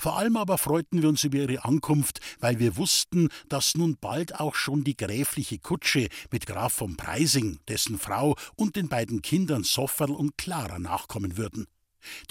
Vor 0.02 0.18
allem 0.18 0.36
aber 0.36 0.58
freuten 0.58 1.00
wir 1.00 1.08
uns 1.08 1.22
über 1.22 1.38
ihre 1.38 1.64
Ankunft, 1.64 2.18
weil 2.40 2.58
wir 2.58 2.76
wussten, 2.76 3.28
dass 3.48 3.76
nun 3.76 3.98
bald 4.00 4.40
auch 4.40 4.56
schon 4.56 4.82
die 4.82 4.96
gräfliche 4.96 5.60
Kutsche 5.60 6.08
mit 6.32 6.44
Graf 6.44 6.72
von 6.72 6.96
Preising, 6.96 7.60
dessen 7.68 8.00
Frau 8.00 8.34
und 8.56 8.74
den 8.74 8.88
beiden 8.88 9.22
Kindern 9.22 9.62
Sofferl 9.62 10.10
und 10.10 10.36
Clara 10.36 10.80
nachkommen 10.80 11.36
würden. 11.36 11.68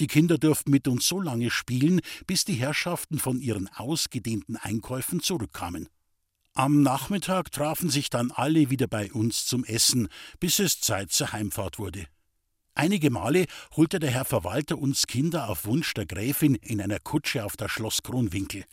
Die 0.02 0.08
Kinder 0.08 0.38
durften 0.38 0.70
mit 0.70 0.86
uns 0.90 1.08
so 1.08 1.22
lange 1.22 1.50
spielen, 1.50 2.02
bis 2.28 2.44
die 2.44 2.56
Herrschaften 2.56 3.20
von 3.20 3.40
ihren 3.40 3.70
ausgedehnten 3.70 4.58
Einkäufen 4.58 5.22
zurückkamen. 5.22 5.88
Am 6.54 6.82
Nachmittag 6.82 7.54
trafen 7.54 7.90
sich 7.90 8.10
dann 8.10 8.32
alle 8.32 8.70
wieder 8.70 8.88
bei 8.88 9.14
uns 9.14 9.46
zum 9.46 9.64
Essen, 9.64 10.10
bis 10.42 10.60
es 10.60 10.82
Zeit 10.82 11.14
zur 11.14 11.32
Heimfahrt 11.32 11.80
wurde. 11.80 12.06
Einige 12.74 13.10
Male 13.10 13.46
holte 13.76 14.00
der 14.00 14.12
Herr 14.12 14.26
Verwalter 14.26 14.78
uns 14.78 15.06
Kinder 15.06 15.50
auf 15.50 15.66
Wunsch 15.66 15.94
der 15.94 16.06
Gräfin 16.06 16.56
in 16.56 16.82
einer 16.82 17.00
Kutsche 17.00 17.44
auf 17.44 17.58
das 17.58 17.72
Schloss 17.72 18.02
Kronwinkel. 18.02 18.64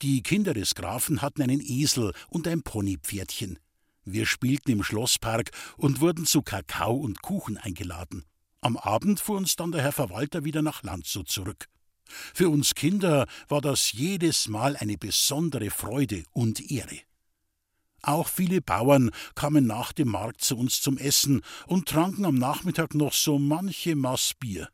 Die 0.00 0.22
Kinder 0.22 0.54
des 0.54 0.74
Grafen 0.74 1.20
hatten 1.20 1.42
einen 1.42 1.60
Esel 1.60 2.14
und 2.30 2.48
ein 2.48 2.62
Ponypferdchen. 2.62 3.58
Wir 4.04 4.24
spielten 4.24 4.70
im 4.70 4.82
Schlosspark 4.82 5.50
und 5.76 6.00
wurden 6.00 6.24
zu 6.24 6.40
Kakao 6.40 6.94
und 6.96 7.20
Kuchen 7.20 7.58
eingeladen. 7.58 8.24
Am 8.62 8.78
Abend 8.78 9.20
fuhr 9.20 9.36
uns 9.36 9.56
dann 9.56 9.72
der 9.72 9.82
Herr 9.82 9.92
Verwalter 9.92 10.44
wieder 10.44 10.62
nach 10.62 10.82
Landshut 10.82 11.28
zurück. 11.28 11.66
Für 12.06 12.48
uns 12.48 12.74
Kinder 12.74 13.26
war 13.48 13.60
das 13.60 13.92
jedes 13.92 14.48
Mal 14.48 14.76
eine 14.76 14.96
besondere 14.96 15.68
Freude 15.68 16.24
und 16.32 16.70
Ehre. 16.70 17.00
Auch 18.02 18.28
viele 18.28 18.60
Bauern 18.60 19.10
kamen 19.34 19.66
nach 19.66 19.92
dem 19.92 20.08
Markt 20.08 20.42
zu 20.42 20.56
uns 20.56 20.80
zum 20.80 20.98
Essen 20.98 21.42
und 21.66 21.88
tranken 21.88 22.24
am 22.24 22.36
Nachmittag 22.36 22.94
noch 22.94 23.12
so 23.12 23.38
manche 23.38 23.96
Maß 23.96 24.34
Bier. 24.38 24.68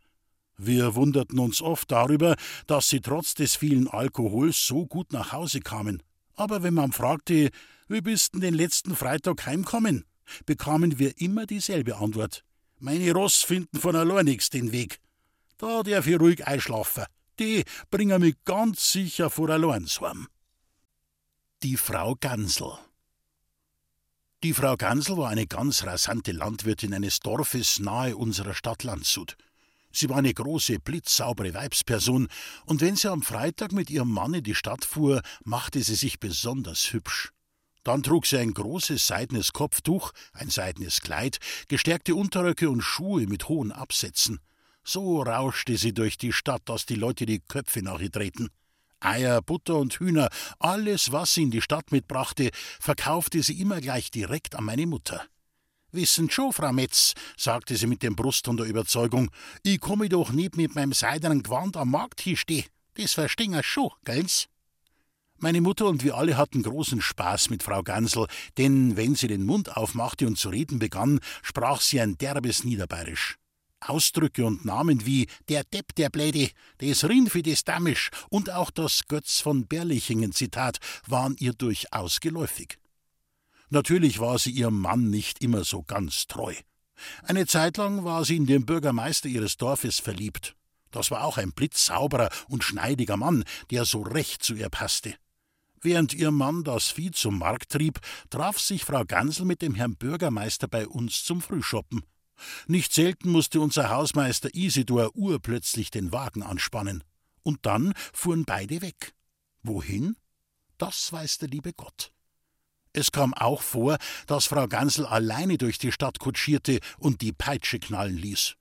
Wir 0.56 0.94
wunderten 0.94 1.38
uns 1.38 1.60
oft 1.60 1.90
darüber, 1.90 2.36
dass 2.66 2.88
sie 2.88 3.00
trotz 3.00 3.34
des 3.34 3.56
vielen 3.56 3.88
Alkohols 3.88 4.66
so 4.66 4.86
gut 4.86 5.12
nach 5.12 5.32
Hause 5.32 5.60
kamen. 5.60 6.02
Aber 6.36 6.62
wenn 6.62 6.74
man 6.74 6.92
fragte, 6.92 7.50
wie 7.88 8.00
bist 8.00 8.34
denn 8.34 8.40
den 8.40 8.54
letzten 8.54 8.94
Freitag 8.94 9.46
heimkommen, 9.46 10.04
bekamen 10.46 10.98
wir 10.98 11.20
immer 11.20 11.46
dieselbe 11.46 11.96
Antwort. 11.96 12.44
Meine 12.78 13.12
Ross 13.12 13.42
finden 13.42 13.78
von 13.78 13.96
allein 13.96 14.26
nix 14.26 14.50
den 14.50 14.72
Weg. 14.72 15.00
Da 15.58 15.82
darf 15.82 16.06
ich 16.06 16.20
ruhig 16.20 16.46
einschlafen. 16.46 17.04
Die 17.38 17.64
bringen 17.90 18.20
mich 18.20 18.36
ganz 18.44 18.92
sicher 18.92 19.30
vor 19.30 19.50
allein. 19.50 19.88
Die 21.62 21.76
Frau 21.76 22.14
Gansel 22.20 22.78
die 24.44 24.52
Frau 24.52 24.76
Gansel 24.76 25.16
war 25.16 25.30
eine 25.30 25.46
ganz 25.46 25.84
rasante 25.84 26.32
Landwirtin 26.32 26.92
eines 26.92 27.20
Dorfes 27.20 27.78
nahe 27.78 28.14
unserer 28.14 28.52
Stadt 28.52 28.82
Landshut. 28.82 29.38
Sie 29.90 30.10
war 30.10 30.18
eine 30.18 30.34
große, 30.34 30.80
blitzsaubere 30.80 31.54
Weibsperson, 31.54 32.28
und 32.66 32.82
wenn 32.82 32.94
sie 32.94 33.10
am 33.10 33.22
Freitag 33.22 33.72
mit 33.72 33.88
ihrem 33.88 34.10
Mann 34.10 34.34
in 34.34 34.44
die 34.44 34.54
Stadt 34.54 34.84
fuhr, 34.84 35.22
machte 35.44 35.82
sie 35.82 35.94
sich 35.94 36.20
besonders 36.20 36.92
hübsch. 36.92 37.30
Dann 37.84 38.02
trug 38.02 38.26
sie 38.26 38.36
ein 38.36 38.52
großes 38.52 39.06
seidenes 39.06 39.54
Kopftuch, 39.54 40.12
ein 40.34 40.50
seidenes 40.50 41.00
Kleid, 41.00 41.38
gestärkte 41.68 42.14
Unterröcke 42.14 42.68
und 42.68 42.82
Schuhe 42.82 43.26
mit 43.26 43.48
hohen 43.48 43.72
Absätzen. 43.72 44.40
So 44.82 45.22
rauschte 45.22 45.78
sie 45.78 45.94
durch 45.94 46.18
die 46.18 46.34
Stadt, 46.34 46.62
dass 46.66 46.84
die 46.84 46.96
Leute 46.96 47.24
die 47.24 47.40
Köpfe 47.40 47.80
nach 47.80 48.00
ihr 48.00 48.10
drehten. 48.10 48.50
Eier, 49.04 49.42
Butter 49.42 49.76
und 49.76 49.94
Hühner, 49.94 50.28
alles, 50.58 51.12
was 51.12 51.34
sie 51.34 51.42
in 51.42 51.50
die 51.50 51.60
Stadt 51.60 51.92
mitbrachte, 51.92 52.50
verkaufte 52.80 53.42
sie 53.42 53.60
immer 53.60 53.80
gleich 53.80 54.10
direkt 54.10 54.54
an 54.54 54.64
meine 54.64 54.86
Mutter. 54.86 55.22
Wissen 55.92 56.28
schon, 56.28 56.52
Frau 56.52 56.72
Metz, 56.72 57.14
sagte 57.36 57.76
sie 57.76 57.86
mit 57.86 58.02
dem 58.02 58.16
Brustton 58.16 58.56
der 58.56 58.66
Überzeugung, 58.66 59.30
ich 59.62 59.80
komme 59.80 60.08
doch 60.08 60.30
nicht 60.30 60.56
mit 60.56 60.74
meinem 60.74 60.92
seidenen 60.92 61.42
Gewand 61.42 61.76
am 61.76 61.90
Markt 61.90 62.20
hier 62.20 62.36
steh. 62.36 62.64
Das 62.94 63.12
verstehen 63.12 63.60
schon, 63.62 63.90
gell's? 64.04 64.48
Meine 65.38 65.60
Mutter 65.60 65.86
und 65.86 66.02
wir 66.02 66.16
alle 66.16 66.36
hatten 66.36 66.62
großen 66.62 67.00
Spaß 67.00 67.50
mit 67.50 67.62
Frau 67.62 67.82
Gansel, 67.82 68.26
denn 68.56 68.96
wenn 68.96 69.14
sie 69.14 69.28
den 69.28 69.44
Mund 69.44 69.76
aufmachte 69.76 70.26
und 70.26 70.38
zu 70.38 70.48
reden 70.48 70.78
begann, 70.78 71.20
sprach 71.42 71.80
sie 71.80 72.00
ein 72.00 72.16
derbes 72.16 72.64
Niederbayerisch. 72.64 73.36
Ausdrücke 73.88 74.44
und 74.44 74.64
Namen 74.64 75.06
wie 75.06 75.26
der 75.48 75.64
Depp, 75.64 75.94
der 75.94 76.10
Bläde, 76.10 76.50
des 76.80 77.08
Rinfi, 77.08 77.42
des 77.42 77.64
Damisch 77.64 78.10
und 78.30 78.50
auch 78.50 78.70
das 78.70 79.06
Götz 79.08 79.40
von 79.40 79.66
Berlichingen 79.66 80.32
Zitat 80.32 80.78
waren 81.06 81.36
ihr 81.38 81.52
durchaus 81.52 82.20
geläufig. 82.20 82.78
Natürlich 83.70 84.20
war 84.20 84.38
sie 84.38 84.50
ihrem 84.50 84.80
Mann 84.80 85.10
nicht 85.10 85.42
immer 85.42 85.64
so 85.64 85.82
ganz 85.82 86.26
treu. 86.26 86.54
Eine 87.22 87.46
Zeit 87.46 87.76
lang 87.76 88.04
war 88.04 88.24
sie 88.24 88.36
in 88.36 88.46
den 88.46 88.66
Bürgermeister 88.66 89.28
ihres 89.28 89.56
Dorfes 89.56 89.98
verliebt. 89.98 90.54
Das 90.90 91.10
war 91.10 91.24
auch 91.24 91.38
ein 91.38 91.52
blitzsauberer 91.52 92.30
und 92.48 92.62
schneidiger 92.62 93.16
Mann, 93.16 93.44
der 93.70 93.84
so 93.84 94.02
recht 94.02 94.44
zu 94.44 94.54
ihr 94.54 94.68
passte. 94.68 95.16
Während 95.80 96.14
ihr 96.14 96.30
Mann 96.30 96.64
das 96.64 96.92
Vieh 96.92 97.10
zum 97.10 97.38
Markt 97.38 97.72
trieb, 97.72 98.00
traf 98.30 98.58
sich 98.58 98.84
Frau 98.84 99.04
Gansel 99.04 99.44
mit 99.44 99.60
dem 99.60 99.74
Herrn 99.74 99.96
Bürgermeister 99.96 100.68
bei 100.68 100.86
uns 100.86 101.24
zum 101.24 101.42
Frühschoppen. 101.42 102.04
Nicht 102.66 102.92
selten 102.92 103.30
musste 103.30 103.60
unser 103.60 103.90
Hausmeister 103.90 104.54
Isidor 104.54 105.14
urplötzlich 105.14 105.90
den 105.90 106.12
Wagen 106.12 106.42
anspannen. 106.42 107.04
Und 107.42 107.66
dann 107.66 107.92
fuhren 108.12 108.44
beide 108.44 108.80
weg. 108.80 109.14
Wohin? 109.62 110.16
Das 110.78 111.12
weiß 111.12 111.38
der 111.38 111.48
liebe 111.48 111.72
Gott. 111.72 112.12
Es 112.92 113.10
kam 113.10 113.34
auch 113.34 113.62
vor, 113.62 113.98
dass 114.26 114.46
Frau 114.46 114.68
Gansel 114.68 115.04
alleine 115.04 115.58
durch 115.58 115.78
die 115.78 115.92
Stadt 115.92 116.20
kutschierte 116.20 116.78
und 116.98 117.20
die 117.22 117.32
Peitsche 117.32 117.78
knallen 117.80 118.16
ließ. 118.16 118.54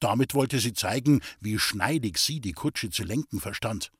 Damit 0.00 0.34
wollte 0.34 0.58
sie 0.58 0.72
zeigen, 0.72 1.20
wie 1.40 1.58
schneidig 1.58 2.18
sie 2.18 2.40
die 2.40 2.52
Kutsche 2.52 2.90
zu 2.90 3.04
lenken 3.04 3.40
verstand. 3.40 3.90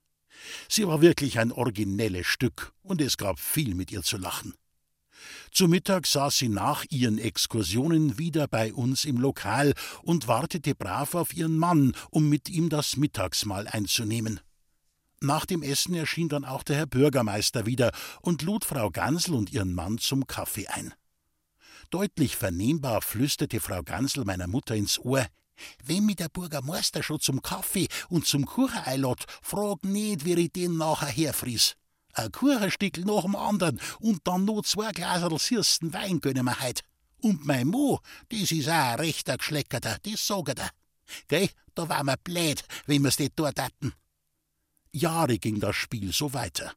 Sie 0.69 0.87
war 0.87 1.01
wirklich 1.01 1.39
ein 1.39 1.53
originelles 1.53 2.27
Stück, 2.27 2.73
und 2.83 3.01
es 3.01 3.17
gab 3.17 3.41
viel 3.41 3.75
mit 3.75 3.91
ihr 3.91 4.03
zu 4.03 4.17
lachen. 4.17 4.55
Zu 5.53 5.69
Mittag 5.69 6.07
saß 6.07 6.37
sie 6.37 6.49
nach 6.49 6.85
ihren 6.91 7.19
Exkursionen 7.19 8.19
wieder 8.19 8.47
bei 8.49 8.73
uns 8.73 9.05
im 9.05 9.19
Lokal 9.19 9.75
und 10.03 10.29
wartete 10.29 10.75
brav 10.75 11.15
auf 11.15 11.35
ihren 11.35 11.59
Mann, 11.59 11.95
um 12.11 12.29
mit 12.29 12.49
ihm 12.49 12.69
das 12.69 12.97
Mittagsmahl 12.97 13.67
einzunehmen. 13.67 14.41
Nach 15.21 15.47
dem 15.47 15.63
Essen 15.63 15.95
erschien 15.95 16.29
dann 16.29 16.45
auch 16.45 16.63
der 16.63 16.77
Herr 16.77 16.87
Bürgermeister 16.87 17.67
wieder 17.67 17.93
und 18.23 18.43
lud 18.43 18.65
Frau 18.65 18.91
Gansel 18.91 19.35
und 19.35 19.53
ihren 19.53 19.75
Mann 19.75 19.99
zum 19.99 20.27
Kaffee 20.27 20.69
ein. 20.69 20.95
Deutlich 21.91 22.37
vernehmbar 22.37 23.03
flüsterte 23.03 23.61
Frau 23.61 23.83
Gansel 23.83 24.25
meiner 24.25 24.47
Mutter 24.47 24.77
ins 24.77 24.99
Ohr 24.99 25.27
wenn 25.85 26.07
mich 26.07 26.17
der 26.17 26.29
Bürgermeister 26.29 27.03
schon 27.03 27.21
zum 27.21 27.43
Kaffee 27.43 27.89
und 28.09 28.27
zum 28.27 28.47
Kuchen 28.47 28.79
einlädt, 28.79 29.25
frag 29.43 29.85
nicht, 29.85 30.25
wie 30.25 30.35
ich 30.35 30.53
den 30.53 30.77
nachher 30.77 31.09
herfries. 31.09 31.77
Ein 32.19 32.33
Kuchenstückel 32.33 33.05
nach 33.05 33.23
dem 33.23 33.37
anderen 33.37 33.81
und 34.01 34.27
dann 34.27 34.45
noch 34.45 34.63
zwei 34.63 34.91
Glaserl 34.91 35.39
süßen 35.39 35.93
Wein 35.93 36.21
gönnen 36.21 36.47
wir 36.47 36.61
heut. 36.61 36.81
Und 37.21 37.47
mein 37.47 37.69
Mo, 37.69 38.01
das 38.29 38.51
is 38.51 38.67
auch 38.67 38.73
ein 38.73 39.01
rechter 39.01 39.37
Geschleckerter, 39.37 39.99
das 40.03 40.27
sag 40.27 40.49
ich 40.49 40.55
dir. 40.57 40.71
Gell, 41.29 41.49
da 41.77 41.89
war 41.89 42.03
mir 42.03 42.17
blöd, 42.17 42.65
wenn 42.87 43.05
wir's 43.05 43.21
nicht 43.21 43.35
dort 43.37 43.61
hatten. 43.61 43.93
Jahre 44.93 45.39
ging 45.39 45.61
das 45.61 45.77
Spiel 45.77 46.13
so 46.13 46.33
weiter. 46.33 46.73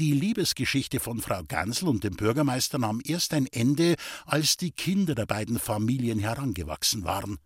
Die 0.00 0.12
Liebesgeschichte 0.12 0.98
von 0.98 1.20
Frau 1.20 1.42
Gansel 1.46 1.88
und 1.88 2.02
dem 2.02 2.16
Bürgermeister 2.16 2.78
nahm 2.78 3.00
erst 3.04 3.32
ein 3.32 3.46
Ende, 3.46 3.94
als 4.26 4.56
die 4.56 4.72
Kinder 4.72 5.14
der 5.14 5.26
beiden 5.26 5.60
Familien 5.60 6.18
herangewachsen 6.18 7.04
waren. 7.04 7.38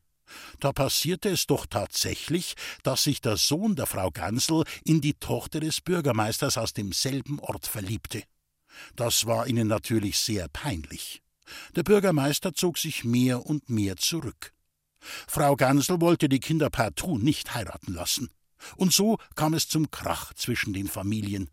Da 0.61 0.73
passierte 0.73 1.29
es 1.29 1.47
doch 1.47 1.67
tatsächlich, 1.67 2.55
dass 2.83 3.05
sich 3.05 3.21
der 3.21 3.37
Sohn 3.37 3.77
der 3.77 3.87
Frau 3.87 4.11
Gansel 4.11 4.65
in 4.85 5.01
die 5.01 5.15
Tochter 5.15 5.61
des 5.61 5.81
Bürgermeisters 5.81 6.59
aus 6.59 6.73
demselben 6.73 7.39
Ort 7.41 7.67
verliebte. 7.67 8.23
Das 8.97 9.27
war 9.27 9.47
ihnen 9.47 9.69
natürlich 9.69 10.19
sehr 10.19 10.49
peinlich. 10.49 11.23
Der 11.77 11.83
Bürgermeister 11.83 12.53
zog 12.53 12.79
sich 12.79 13.05
mehr 13.05 13.47
und 13.47 13.71
mehr 13.71 13.97
zurück. 13.97 14.53
Frau 15.01 15.57
Gansel 15.57 16.01
wollte 16.01 16.29
die 16.29 16.41
Kinder 16.41 16.71
partout 16.71 17.19
nicht 17.19 17.55
heiraten 17.55 17.95
lassen. 17.95 18.31
Und 18.77 18.93
so 18.93 19.19
kam 19.37 19.55
es 19.55 19.69
zum 19.69 19.91
Krach 19.91 20.35
zwischen 20.35 20.73
den 20.73 20.89
Familien. 20.89 21.51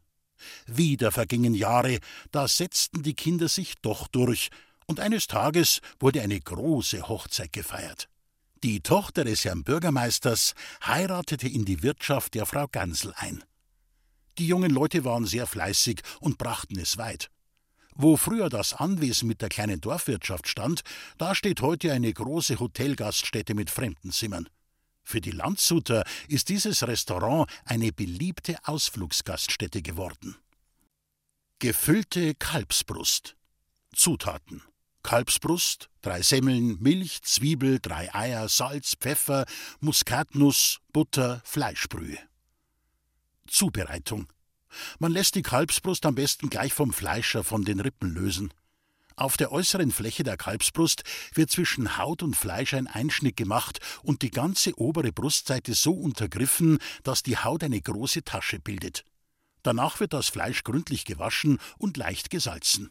Wieder 0.65 1.11
vergingen 1.11 1.53
Jahre, 1.53 1.99
da 2.31 2.47
setzten 2.47 3.03
die 3.03 3.13
Kinder 3.13 3.47
sich 3.47 3.75
doch 3.81 4.07
durch, 4.07 4.49
und 4.87 4.99
eines 4.99 5.27
Tages 5.27 5.81
wurde 5.99 6.21
eine 6.21 6.39
große 6.39 7.07
Hochzeit 7.07 7.53
gefeiert. 7.53 8.07
Die 8.63 8.81
Tochter 8.81 9.23
des 9.25 9.45
Herrn 9.45 9.63
Bürgermeisters 9.63 10.53
heiratete 10.83 11.47
in 11.47 11.65
die 11.65 11.83
Wirtschaft 11.83 12.33
der 12.33 12.45
Frau 12.45 12.67
Gansel 12.67 13.13
ein. 13.15 13.43
Die 14.37 14.47
jungen 14.47 14.71
Leute 14.71 15.05
waren 15.05 15.25
sehr 15.25 15.45
fleißig 15.45 16.01
und 16.19 16.37
brachten 16.37 16.79
es 16.79 16.97
weit. 16.97 17.29
Wo 17.93 18.17
früher 18.17 18.49
das 18.49 18.73
Anwesen 18.73 19.27
mit 19.27 19.41
der 19.41 19.49
kleinen 19.49 19.79
Dorfwirtschaft 19.79 20.47
stand, 20.47 20.81
da 21.17 21.33
steht 21.33 21.61
heute 21.61 21.93
eine 21.93 22.11
große 22.11 22.59
Hotelgaststätte 22.59 23.53
mit 23.53 23.69
Fremdenzimmern. 23.69 24.49
Für 25.03 25.21
die 25.21 25.31
Landshuter 25.31 26.03
ist 26.27 26.49
dieses 26.49 26.85
Restaurant 26.85 27.49
eine 27.63 27.93
beliebte 27.93 28.57
Ausflugsgaststätte 28.63 29.81
geworden. 29.81 30.35
Gefüllte 31.59 32.35
Kalbsbrust. 32.35 33.37
Zutaten: 33.95 34.61
Kalbsbrust, 35.05 35.91
drei 36.01 36.23
Semmeln, 36.23 36.81
Milch, 36.81 37.21
Zwiebel, 37.21 37.77
drei 37.79 38.11
Eier, 38.15 38.49
Salz, 38.49 38.95
Pfeffer, 38.99 39.45
Muskatnuss, 39.79 40.79
Butter, 40.93 41.43
Fleischbrühe. 41.45 42.17
Zubereitung: 43.47 44.25
Man 44.97 45.11
lässt 45.11 45.35
die 45.35 45.43
Kalbsbrust 45.43 46.07
am 46.07 46.15
besten 46.15 46.49
gleich 46.49 46.73
vom 46.73 46.91
Fleischer 46.91 47.43
von 47.43 47.63
den 47.63 47.81
Rippen 47.81 48.15
lösen. 48.15 48.51
Auf 49.15 49.37
der 49.37 49.51
äußeren 49.51 49.91
Fläche 49.91 50.23
der 50.23 50.37
Kalbsbrust 50.37 51.03
wird 51.35 51.51
zwischen 51.51 51.99
Haut 51.99 52.23
und 52.23 52.35
Fleisch 52.35 52.73
ein 52.73 52.87
Einschnitt 52.87 53.37
gemacht 53.37 53.77
und 54.01 54.23
die 54.23 54.31
ganze 54.31 54.75
obere 54.79 55.11
Brustseite 55.11 55.75
so 55.75 55.93
untergriffen, 55.93 56.79
dass 57.03 57.21
die 57.21 57.37
Haut 57.37 57.63
eine 57.63 57.79
große 57.79 58.23
Tasche 58.23 58.59
bildet. 58.59 59.05
Danach 59.61 59.99
wird 59.99 60.13
das 60.13 60.29
Fleisch 60.29 60.63
gründlich 60.63 61.05
gewaschen 61.05 61.59
und 61.77 61.95
leicht 61.95 62.31
gesalzen. 62.31 62.89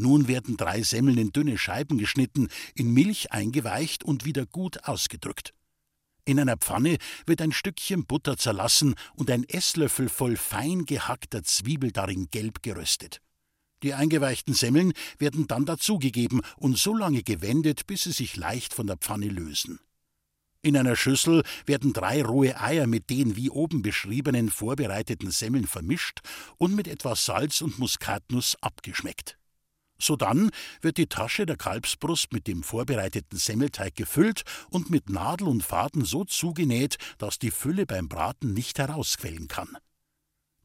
Nun 0.00 0.28
werden 0.28 0.56
drei 0.56 0.82
Semmeln 0.82 1.18
in 1.18 1.32
dünne 1.32 1.58
Scheiben 1.58 1.98
geschnitten, 1.98 2.46
in 2.76 2.92
Milch 2.92 3.32
eingeweicht 3.32 4.04
und 4.04 4.24
wieder 4.24 4.46
gut 4.46 4.84
ausgedrückt. 4.84 5.54
In 6.24 6.38
einer 6.38 6.56
Pfanne 6.56 6.98
wird 7.26 7.42
ein 7.42 7.50
Stückchen 7.50 8.06
Butter 8.06 8.36
zerlassen 8.36 8.94
und 9.16 9.28
ein 9.28 9.42
Esslöffel 9.42 10.08
voll 10.08 10.36
fein 10.36 10.84
gehackter 10.84 11.42
Zwiebel 11.42 11.90
darin 11.90 12.28
gelb 12.30 12.62
geröstet. 12.62 13.20
Die 13.82 13.92
eingeweichten 13.92 14.54
Semmeln 14.54 14.92
werden 15.18 15.48
dann 15.48 15.66
dazugegeben 15.66 16.42
und 16.58 16.78
so 16.78 16.94
lange 16.94 17.24
gewendet, 17.24 17.88
bis 17.88 18.04
sie 18.04 18.12
sich 18.12 18.36
leicht 18.36 18.74
von 18.74 18.86
der 18.86 18.98
Pfanne 18.98 19.28
lösen. 19.28 19.80
In 20.62 20.76
einer 20.76 20.94
Schüssel 20.94 21.42
werden 21.66 21.92
drei 21.92 22.22
rohe 22.22 22.60
Eier 22.60 22.86
mit 22.86 23.10
den 23.10 23.34
wie 23.34 23.50
oben 23.50 23.82
beschriebenen 23.82 24.48
vorbereiteten 24.48 25.32
Semmeln 25.32 25.66
vermischt 25.66 26.20
und 26.56 26.76
mit 26.76 26.86
etwas 26.86 27.24
Salz 27.24 27.62
und 27.62 27.80
Muskatnuss 27.80 28.56
abgeschmeckt. 28.60 29.38
Sodann 30.00 30.50
wird 30.80 30.96
die 30.96 31.08
Tasche 31.08 31.44
der 31.44 31.56
Kalbsbrust 31.56 32.32
mit 32.32 32.46
dem 32.46 32.62
vorbereiteten 32.62 33.38
Semmelteig 33.38 33.96
gefüllt 33.96 34.44
und 34.70 34.90
mit 34.90 35.10
Nadel 35.10 35.48
und 35.48 35.62
Faden 35.62 36.04
so 36.04 36.24
zugenäht, 36.24 36.98
dass 37.18 37.38
die 37.38 37.50
Fülle 37.50 37.84
beim 37.84 38.08
Braten 38.08 38.54
nicht 38.54 38.78
herausquellen 38.78 39.48
kann. 39.48 39.76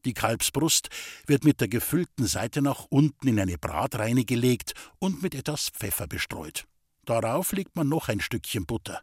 Die 0.04 0.14
Kalbsbrust 0.14 0.88
wird 1.26 1.44
mit 1.44 1.60
der 1.60 1.68
gefüllten 1.68 2.26
Seite 2.26 2.62
nach 2.62 2.86
unten 2.90 3.26
in 3.26 3.40
eine 3.40 3.58
Bratreine 3.58 4.24
gelegt 4.24 4.74
und 4.98 5.22
mit 5.22 5.34
etwas 5.34 5.70
Pfeffer 5.70 6.06
bestreut. 6.06 6.66
Darauf 7.04 7.52
legt 7.52 7.74
man 7.74 7.88
noch 7.88 8.08
ein 8.08 8.20
Stückchen 8.20 8.66
Butter. 8.66 9.00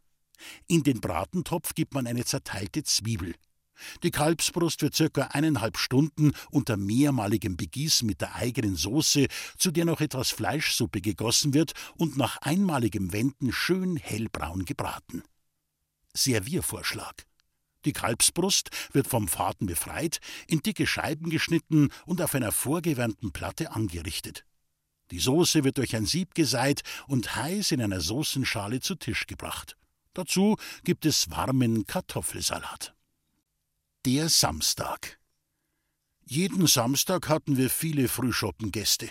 In 0.68 0.84
den 0.84 1.02
Bratentopf 1.02 1.74
gibt 1.76 1.94
man 1.94 2.08
eine 2.08 2.24
zerteilte 2.26 2.84
Zwiebel. 2.84 3.36
Die 4.04 4.12
Kalbsbrust 4.12 4.82
wird 4.82 4.96
circa 4.96 5.28
eineinhalb 5.28 5.78
Stunden 5.78 6.34
unter 6.50 6.78
mehrmaligem 6.78 7.58
Begießen 7.58 8.08
mit 8.08 8.22
der 8.22 8.36
eigenen 8.36 8.76
Soße, 8.76 9.28
zu 9.58 9.72
der 9.72 9.86
noch 9.86 10.02
etwas 10.02 10.32
Fleischsuppe 10.32 11.02
gegossen 11.02 11.54
wird 11.54 11.74
und 11.98 12.18
nach 12.18 12.38
einmaligem 12.38 13.14
Wenden 13.14 13.52
schön 13.52 13.98
hellbraun 13.98 14.66
gebraten. 14.66 15.24
Serviervorschlag. 16.14 17.26
Die 17.86 17.94
Kalbsbrust 17.94 18.70
wird 18.94 19.08
vom 19.08 19.28
Faden 19.28 19.66
befreit, 19.66 20.20
in 20.48 20.62
dicke 20.62 20.86
Scheiben 20.86 21.30
geschnitten 21.30 21.90
und 22.06 22.22
auf 22.22 22.36
einer 22.36 22.52
vorgewärmten 22.52 23.32
Platte 23.32 23.72
angerichtet. 23.72 24.46
Die 25.10 25.20
Soße 25.20 25.64
wird 25.64 25.78
durch 25.78 25.96
ein 25.96 26.06
Sieb 26.06 26.36
geseit 26.36 26.84
und 27.08 27.36
heiß 27.36 27.72
in 27.72 27.82
einer 27.82 28.00
Soßenschale 28.00 28.80
zu 28.80 28.96
Tisch 28.96 29.28
gebracht. 29.28 29.76
Dazu 30.14 30.58
gibt 30.84 31.06
es 31.06 31.30
warmen 31.32 31.86
Kartoffelsalat. 31.86 32.94
Der 34.08 34.30
Samstag. 34.30 35.20
Jeden 36.26 36.66
Samstag 36.66 37.30
hatten 37.30 37.56
wir 37.56 37.70
viele 37.70 38.08
Frühschoppengäste. 38.08 39.08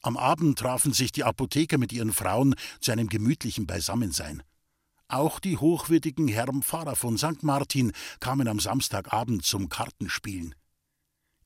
Am 0.00 0.16
Abend 0.16 0.60
trafen 0.60 0.92
sich 0.92 1.10
die 1.10 1.24
Apotheker 1.24 1.76
mit 1.76 1.92
ihren 1.92 2.12
Frauen 2.12 2.54
zu 2.80 2.92
einem 2.92 3.08
gemütlichen 3.08 3.66
Beisammensein. 3.66 4.44
Auch 5.08 5.40
die 5.40 5.56
hochwürdigen 5.56 6.28
Herren 6.28 6.62
Pfarrer 6.62 6.94
von 6.94 7.18
St. 7.18 7.42
Martin 7.42 7.90
kamen 8.20 8.46
am 8.46 8.60
Samstagabend 8.60 9.44
zum 9.44 9.68
Kartenspielen. 9.68 10.54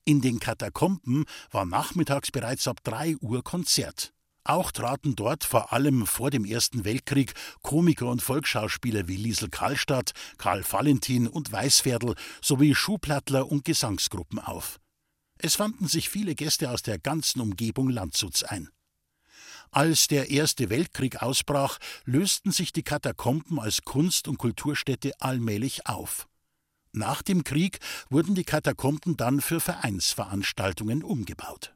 In 0.04 0.20
den 0.20 0.38
Katakomben 0.38 1.24
war 1.50 1.64
nachmittags 1.64 2.30
bereits 2.30 2.68
ab 2.68 2.80
drei 2.84 3.16
Uhr 3.22 3.42
Konzert. 3.42 4.12
Auch 4.46 4.70
traten 4.70 5.16
dort 5.16 5.42
vor 5.42 5.72
allem 5.72 6.06
vor 6.06 6.30
dem 6.30 6.44
Ersten 6.44 6.84
Weltkrieg 6.84 7.34
Komiker 7.62 8.06
und 8.06 8.22
Volksschauspieler 8.22 9.08
wie 9.08 9.16
Liesel 9.16 9.48
Karlstadt, 9.48 10.12
Karl 10.38 10.64
Valentin 10.70 11.26
und 11.26 11.50
Weißverdl 11.50 12.14
sowie 12.40 12.76
Schuhplattler 12.76 13.50
und 13.50 13.64
Gesangsgruppen 13.64 14.38
auf. 14.38 14.78
Es 15.38 15.56
fanden 15.56 15.88
sich 15.88 16.10
viele 16.10 16.36
Gäste 16.36 16.70
aus 16.70 16.82
der 16.82 17.00
ganzen 17.00 17.40
Umgebung 17.40 17.90
Landshuts 17.90 18.44
ein. 18.44 18.68
Als 19.72 20.06
der 20.06 20.30
Erste 20.30 20.70
Weltkrieg 20.70 21.22
ausbrach, 21.22 21.78
lösten 22.04 22.52
sich 22.52 22.72
die 22.72 22.84
Katakomben 22.84 23.58
als 23.58 23.82
Kunst- 23.82 24.28
und 24.28 24.38
Kulturstätte 24.38 25.10
allmählich 25.18 25.88
auf. 25.88 26.28
Nach 26.92 27.20
dem 27.20 27.42
Krieg 27.42 27.80
wurden 28.10 28.36
die 28.36 28.44
Katakomben 28.44 29.16
dann 29.16 29.40
für 29.40 29.58
Vereinsveranstaltungen 29.58 31.02
umgebaut 31.02 31.75